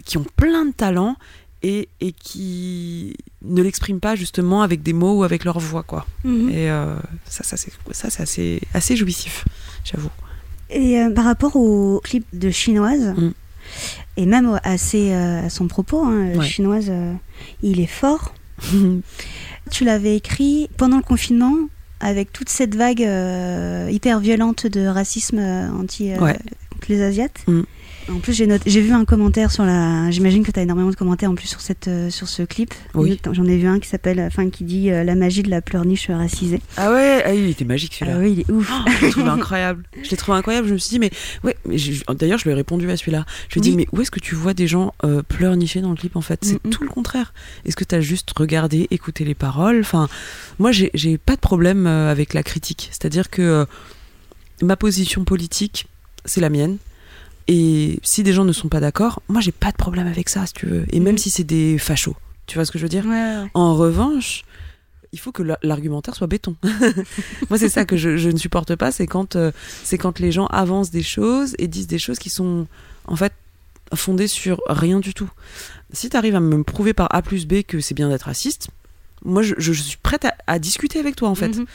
[0.04, 1.16] qui ont plein de talents
[1.62, 6.06] et, et qui ne l'expriment pas justement avec des mots ou avec leur voix quoi.
[6.24, 6.48] Mhm.
[6.50, 6.96] Et euh,
[7.26, 9.44] ça, ça c'est assez, assez jouissif,
[9.84, 10.10] j'avoue.
[10.70, 13.32] Et euh, par rapport au clip de Chinoise, Mm.
[14.16, 16.46] et même à, ses, euh, à son propos, hein, Ouais.
[16.48, 17.12] Chinoise, euh,
[17.62, 18.34] il est fort.
[19.70, 21.54] Tu l'avais écrit pendant le confinement,
[22.00, 26.38] avec toute cette vague euh, hyper violente de racisme euh, anti euh, Ouais.
[26.72, 27.44] contre les Asiates.
[27.46, 27.60] Mm.
[28.08, 30.10] En plus, j'ai vu un commentaire sur la.
[30.10, 32.74] J'imagine que tu as énormément de commentaires en plus sur, cette, euh, sur ce clip.
[32.94, 33.20] Oui.
[33.30, 36.10] J'en ai vu un qui s'appelle, enfin, qui dit euh, la magie de la pleurniche
[36.10, 36.60] racisée.
[36.76, 38.16] Ah ouais, ah, il était magique celui-là.
[38.16, 38.70] Ah oui, il est ouf.
[38.72, 39.84] Oh, je l'ai trouvé incroyable.
[40.02, 40.68] Je l'ai trouvé incroyable.
[40.68, 41.10] Je me suis dit, mais
[41.44, 41.76] ouais, mais
[42.14, 43.24] d'ailleurs, je lui ai répondu à celui-là.
[43.48, 45.90] Je lui ai dit, mais où est-ce que tu vois des gens euh, pleurnicher dans
[45.90, 46.44] le clip en fait?
[46.44, 47.32] C'est tout le contraire.
[47.64, 49.80] Est-ce que tu as juste regardé, écouté les paroles?
[49.80, 50.08] Enfin,
[50.58, 52.88] moi, j'ai pas de problème avec la critique.
[52.90, 53.66] C'est-à-dire que
[54.62, 55.86] ma position politique,
[56.24, 56.78] c'est la mienne.
[57.48, 60.46] Et si des gens ne sont pas d'accord, moi, j'ai pas de problème avec ça,
[60.46, 60.84] si tu veux.
[60.90, 61.18] Et même Mhm.
[61.18, 62.16] si c'est des fachos.
[62.46, 63.04] Tu vois ce que je veux dire?
[63.06, 63.48] Ouais, ouais.
[63.54, 64.44] en revanche,
[65.12, 66.54] il faut que la- l'argumentaire soit béton.
[67.50, 69.50] Moi, c'est ça que je, je ne supporte pas, c'est quand, euh,
[69.84, 72.66] c'est quand les gens avancent des choses et disent des choses qui sont
[73.06, 73.32] en fait
[73.94, 75.30] fondées sur rien du tout.
[75.92, 78.68] Si tu arrives à me prouver par A plus B que c'est bien d'être raciste,
[79.24, 81.56] moi, je, je suis prête à, à discuter avec toi en fait.
[81.56, 81.66] Mhm.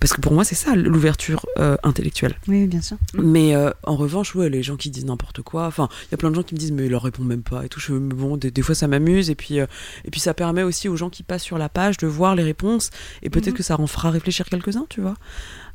[0.00, 2.34] Parce que pour moi, c'est ça l'ouverture euh, intellectuelle.
[2.46, 2.98] Oui, bien sûr.
[3.14, 6.18] Mais euh, en revanche, ouais, les gens qui disent n'importe quoi, enfin, il y a
[6.18, 7.80] plein de gens qui me disent mais ils leur répondent même pas et tout.
[7.80, 9.66] Je, fais, mais bon, des, des fois ça m'amuse et puis euh,
[10.04, 12.42] et puis ça permet aussi aux gens qui passent sur la page de voir les
[12.42, 12.90] réponses
[13.22, 13.54] et peut-être Mhm.
[13.54, 15.14] que ça en fera réfléchir quelques-uns, tu vois.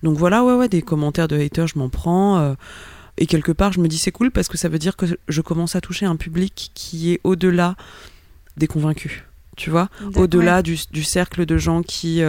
[0.03, 2.55] Donc voilà, ouais, ouais, des commentaires de haters, je m'en prends.
[3.17, 5.41] et quelque part, je me dis c'est cool parce que ça veut dire que je
[5.41, 7.75] commence à toucher un public qui est au-delà
[8.57, 9.23] des convaincus,
[9.57, 12.21] tu vois au-delà du, du cercle de gens qui,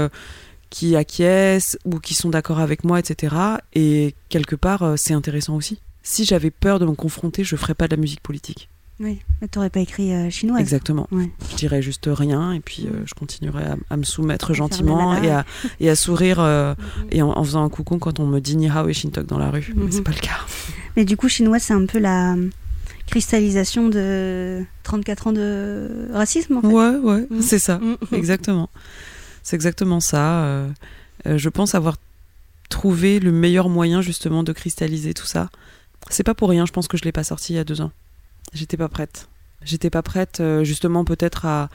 [0.71, 3.35] qui acquiescent ou qui sont d'accord avec moi, etc.
[3.75, 5.81] Et quelque part, euh, c'est intéressant aussi.
[6.03, 8.69] Si j'avais peur de me confronter, je ferais pas de la musique politique.
[9.01, 10.61] Oui, mais t'aurais pas écrit euh, chinoise.
[10.61, 11.09] Exactement.
[11.11, 11.31] Ouais.
[11.51, 15.31] Je dirais juste rien et puis euh, je continuerai à, à me soumettre gentiment et
[15.31, 15.47] à,
[15.81, 17.07] et à sourire euh, Mhm.
[17.11, 19.39] et en, en faisant un coucou quand on me dit ni hao et shintok dans
[19.39, 19.73] la rue.
[19.75, 19.85] Mhm.
[19.87, 20.39] Mais c'est pas le cas.
[20.97, 22.37] Mais du coup, chinoise, c'est un peu la
[23.07, 26.67] cristallisation de 34 ans de racisme, en fait.
[26.69, 27.43] Ouais, ouais, Mhm.
[27.43, 27.79] c'est ça.
[27.79, 27.97] Mhm.
[28.13, 28.69] Exactement.
[29.43, 30.45] C'est exactement ça.
[30.45, 30.69] euh,
[31.27, 31.97] euh, je pense avoir
[32.69, 35.51] trouvé le meilleur moyen justement de cristalliser tout ça.
[36.09, 37.81] C'est pas pour rien, je pense que je l'ai pas sorti il y a deux
[37.81, 37.91] ans.
[38.53, 39.29] J'étais pas prête.
[39.63, 41.69] J'étais pas prête euh, justement peut-être à,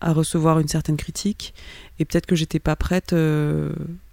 [0.00, 1.54] à recevoir une certaine critique
[1.98, 3.14] et peut-être que j'étais pas prête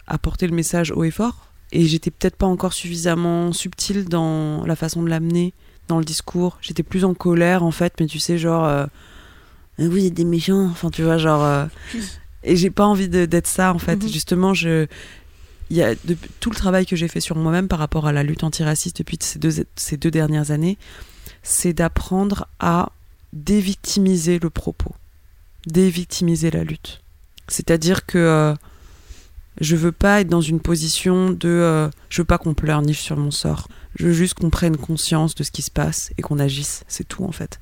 [0.08, 4.66] à porter le message haut et fort et j'étais peut-être pas encore suffisamment subtile dans
[4.66, 5.54] la façon de l'amener
[5.90, 6.58] dans le discours.
[6.62, 8.88] J'étais plus en colère en fait, mais tu sais genre Ah
[9.80, 11.68] oui, des méchants, enfin tu vois genre
[12.44, 14.04] et j'ai pas envie d'être ça en fait.
[14.04, 14.10] Mhm.
[14.10, 14.88] Justement, je
[15.70, 15.96] il y a
[16.40, 19.18] tout le travail que j'ai fait sur moi-même par rapport à la lutte antiraciste depuis
[19.22, 20.78] ces deux, ces deux dernières années,
[21.42, 22.92] c'est d'apprendre à
[23.32, 24.94] dévictimiser le propos,
[25.66, 27.02] dévictimiser la lutte.
[27.48, 28.54] C'est-à-dire que euh,
[29.62, 33.18] je veux pas être dans une position de euh, je veux pas qu'on pleurniche sur
[33.18, 33.68] mon sort.
[33.96, 36.84] Je veux juste qu'on prenne conscience de ce qui se passe et qu'on agisse.
[36.88, 37.60] C'est tout en fait.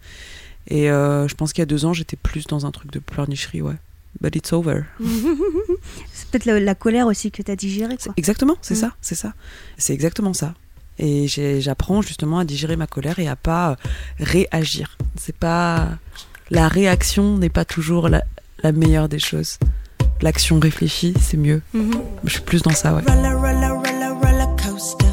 [0.68, 3.00] Et euh, je pense qu'il y a deux ans, j'étais plus dans un truc de
[3.00, 3.78] pleurnicherie, ouais.
[4.20, 4.84] But it's over.
[6.14, 8.14] c'est peut-être la, la colère aussi que t'as digérée, quoi.
[8.18, 8.78] Exactement, c'est Mm.
[8.78, 9.34] ça, c'est ça.
[9.78, 10.54] C'est exactement ça.
[11.00, 13.76] Et j'apprends justement à digérer ma colère et à pas euh,
[14.20, 14.98] réagir.
[15.18, 15.88] C'est pas
[16.52, 18.24] la réaction n'est pas toujours la,
[18.62, 19.58] la meilleure des choses.
[20.22, 21.62] L'action réfléchie, c'est mieux.
[21.74, 21.94] Mhm.
[22.26, 23.02] Je suis plus dans ça, ouais.
[23.08, 25.08] Roller, roller, roller, roller coaster.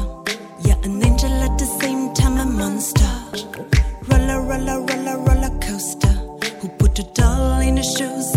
[0.63, 3.05] Yeah, an angel at the same time a monster.
[4.11, 6.13] Roller, roller, roller, roller coaster.
[6.61, 8.28] Who put a doll in the shoes?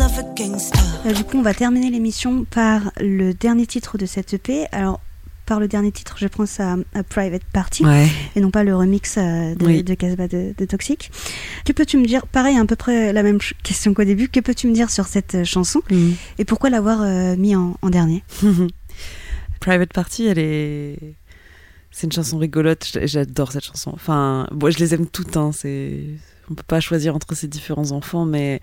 [1.05, 4.67] Euh, du coup, on va terminer l'émission par le dernier titre de cette EP.
[4.71, 5.01] Alors,
[5.47, 8.07] par le dernier titre, je pense à, à Private Party Ouais.
[8.37, 9.83] et non pas le remix euh, de, Oui.
[9.83, 11.11] de Casbah de, de Toxic.
[11.65, 14.29] Que peux-tu me dire Pareil, à peu près la même question qu'au début.
[14.29, 16.13] Que peux-tu me dire sur cette euh, chanson Mm.
[16.39, 18.23] et pourquoi l'avoir euh, mis en, en dernier?
[19.61, 20.99] Private Party, elle est.
[21.91, 23.91] C'est une chanson rigolote, j'adore cette chanson.
[23.93, 25.51] Enfin, moi je les aime toutes, hein.
[25.53, 26.05] c'est...
[26.51, 28.63] on peut pas choisir entre ces différents enfants, mais...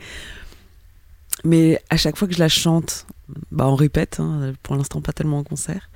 [1.44, 3.06] mais à chaque fois que je la chante,
[3.52, 5.90] bah on répète, hein, pour l'instant pas tellement en concert,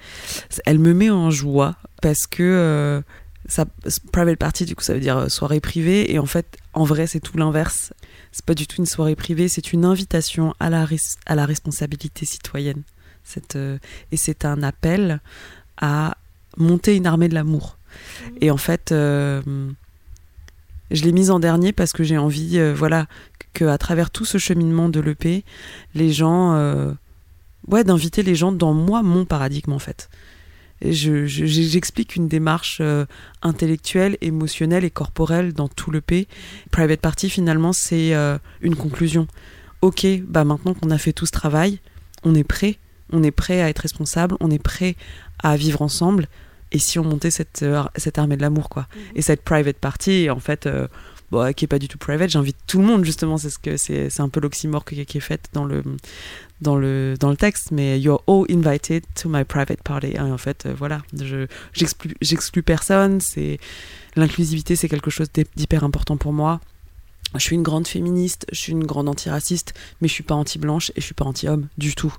[0.66, 3.02] elle me met en joie parce que euh,
[3.48, 3.66] ça,
[4.12, 7.08] Private Party, du coup, ça veut dire euh, soirée privée, et en fait, en vrai,
[7.08, 7.94] c'est tout l'inverse.
[8.32, 10.88] C'est pas du tout une soirée privée, c'est une invitation à la,
[11.26, 12.84] à la responsabilité citoyenne.
[13.24, 13.78] Cette, euh,
[14.12, 15.20] et c'est un appel
[15.78, 16.18] à
[16.58, 17.78] monter une armée de l'amour.
[18.42, 19.42] Et en fait, euh,
[20.92, 23.08] je l'ai mise en dernier parce que j'ai envie, euh, voilà,
[23.54, 25.44] que à travers tout ce cheminement de l'EP,
[25.96, 26.92] les gens, euh,
[27.68, 30.10] ouais, d'inviter les gens dans moi, mon paradigme en fait.
[30.86, 33.06] je- je- j'explique une démarche euh,
[33.42, 36.28] intellectuelle, émotionnelle et corporelle dans tout le P.
[36.72, 39.28] Private Party, finalement, c'est euh, une conclusion.
[39.82, 41.80] Ok, bah maintenant qu'on a fait tout ce travail,
[42.24, 42.80] on est prêt.
[43.14, 44.96] On est prêt à être responsable, on est prêt
[45.42, 46.28] à vivre ensemble.
[46.74, 47.64] Et si on montait cette,
[47.96, 48.88] cette armée de l'amour, quoi.
[49.16, 50.68] Et cette private party, en fait,
[51.56, 53.38] qui est pas du tout private, j'invite tout le monde, justement.
[53.38, 55.84] C'est ce que c'est, un peu l'oxymore qui, est fait dans le,
[56.62, 57.72] dans le, dans le texte.
[57.72, 60.14] Mais you're all invited to my private party.
[60.14, 63.20] Et en fait, euh, voilà, je, j'exclus, personne.
[63.22, 63.60] C'est,
[64.16, 66.60] l'inclusivité, c'est quelque chose d'hy- d'hyper important pour moi.
[67.36, 70.92] Je suis une grande féministe, je suis une grande antiraciste, mais je suis pas anti-blanche
[70.96, 72.14] et je suis pas anti-homme du tout.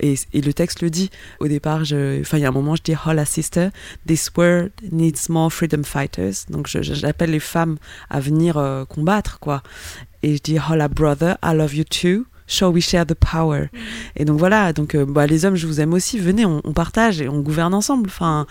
[0.00, 1.10] Et, et le texte le dit.
[1.40, 3.68] Au départ, enfin, il y a un moment, je dis Hola sister,
[4.06, 6.46] this world needs more freedom fighters.
[6.48, 7.76] Donc, j'appelle les femmes
[8.08, 9.62] à venir euh, combattre, quoi.
[10.22, 12.26] Et je dis Hola brother, I love you too.
[12.46, 13.70] Shall we share the power?
[14.16, 16.18] Et donc voilà, donc euh, bah, les hommes, je vous aime aussi.
[16.18, 18.08] Venez, on, on partage et on gouverne ensemble.
[18.10, 18.46] Enfin,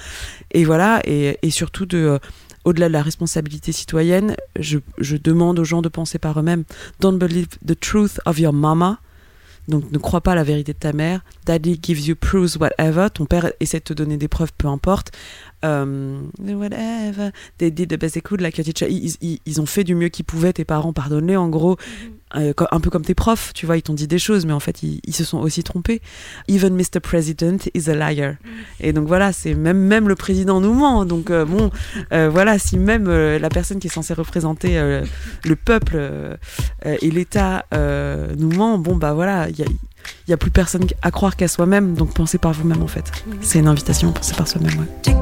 [0.50, 2.18] et voilà, et, et surtout de euh,
[2.64, 6.64] au-delà de la responsabilité citoyenne, je, je demande aux gens de penser par eux-mêmes.
[7.00, 9.00] Don't believe the truth of your mama.
[9.68, 11.24] Donc ne crois pas à la vérité de ta mère.
[11.46, 13.08] Daddy gives you proofs, whatever.
[13.14, 15.12] Ton père essaie de te donner des preuves, peu importe.
[15.64, 17.32] Euh, whatever.
[17.58, 18.88] They did the best they could, like your teacher.
[18.90, 21.78] Ils, ils- ils ont fait du mieux qu'ils pouvaient, tes parents, pardonne-les, en gros.
[22.36, 24.54] Euh, co- un peu comme tes profs, tu vois, ils t'ont dit des choses, mais
[24.54, 26.02] en fait, ils, ils se sont aussi trompés.
[26.50, 27.00] Even Mr.
[27.00, 28.34] President is a liar.
[28.80, 31.06] Et donc voilà, c'est même, même le président nous ment.
[31.06, 31.70] Donc euh, bon,
[32.12, 35.04] euh, voilà, si même euh, la personne qui est censée représenter euh,
[35.46, 36.36] le peuple euh,
[36.88, 39.66] euh, et l'État euh, nous ment, bon bah voilà, il y a,
[40.28, 41.94] il y a plus personne à croire qu'à soi-même.
[41.94, 43.12] Donc pensez par vous-même en fait.
[43.42, 44.74] C'est une invitation, pensez par soi-même.
[44.80, 45.14] Ouais.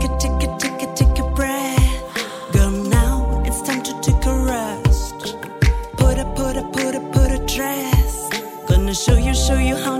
[9.41, 9.90] Show you, how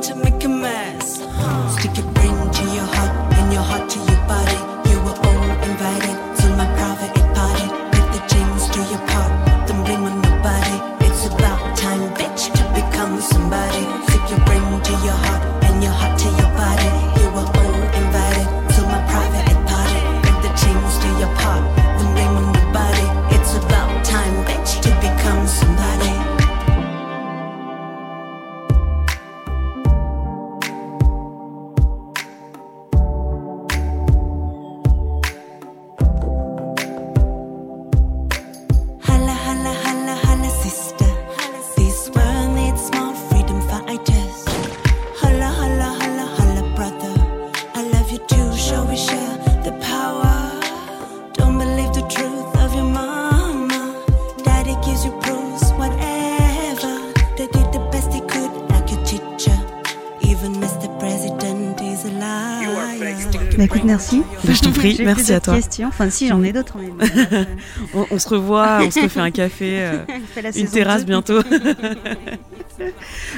[64.12, 64.24] merci.
[64.44, 65.56] Bah, je t'en prie, merci à toi.
[65.56, 65.88] questions.
[65.88, 66.78] Enfin, si, j'en ai d'autres.
[66.78, 67.48] mais
[67.94, 69.82] On, on se revoit, on se refait un café.
[69.82, 70.04] euh,
[70.56, 71.42] une terrasse bientôt.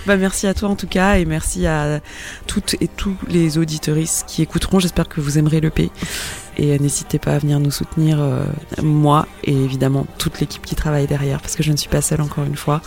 [0.06, 2.00] bah merci à toi en tout cas et merci à
[2.48, 4.80] toutes et tous les auditeuristes qui écouteront.
[4.80, 5.92] J'espère que vous aimerez le P
[6.58, 8.44] et euh, n'hésitez pas à venir nous soutenir euh,
[8.82, 12.22] moi et évidemment toute l'équipe qui travaille derrière parce que je ne suis pas seule
[12.22, 12.82] encore une fois.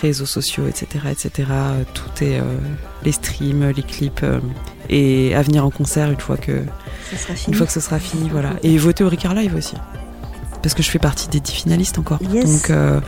[0.00, 1.48] Réseaux sociaux, etc., etc.
[1.92, 2.58] Tout est euh,
[3.04, 4.24] les streams, les clips
[4.88, 6.62] et à venir en concert une fois que
[7.46, 8.50] une fois que ce sera fini, voilà.
[8.62, 9.74] Et voter au Ricard Live aussi.
[10.62, 12.18] Parce que je fais partie des 10 finalistes encore.
[12.32, 12.44] Yes.
[12.44, 13.00] Donc, euh,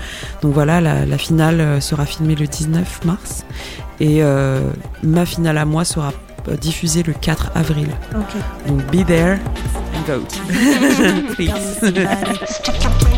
[0.43, 3.45] donc voilà, la, la finale euh, sera filmée le 19 mars.
[3.99, 4.61] Et euh,
[5.03, 6.13] ma finale à moi sera
[6.61, 7.89] diffusée le 4 avril.
[8.67, 9.39] Donc be there
[9.95, 10.41] and vote.
[11.35, 11.81] Please.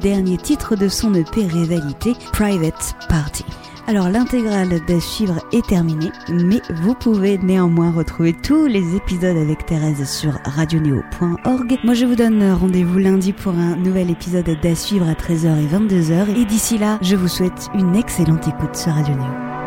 [0.00, 3.44] dernier titre de son EP Rivalité, Private Party.
[3.86, 9.66] Alors l'intégrale de suivre est terminée, mais vous pouvez néanmoins retrouver tous les épisodes avec
[9.66, 11.78] Thérèse sur radioneo.org.
[11.84, 15.66] Moi je vous donne rendez-vous lundi pour un nouvel épisode d'à suivre à 13h et
[15.66, 16.40] 22h.
[16.40, 19.59] Et d'ici là, je vous souhaite une excellente écoute sur Radio Néo.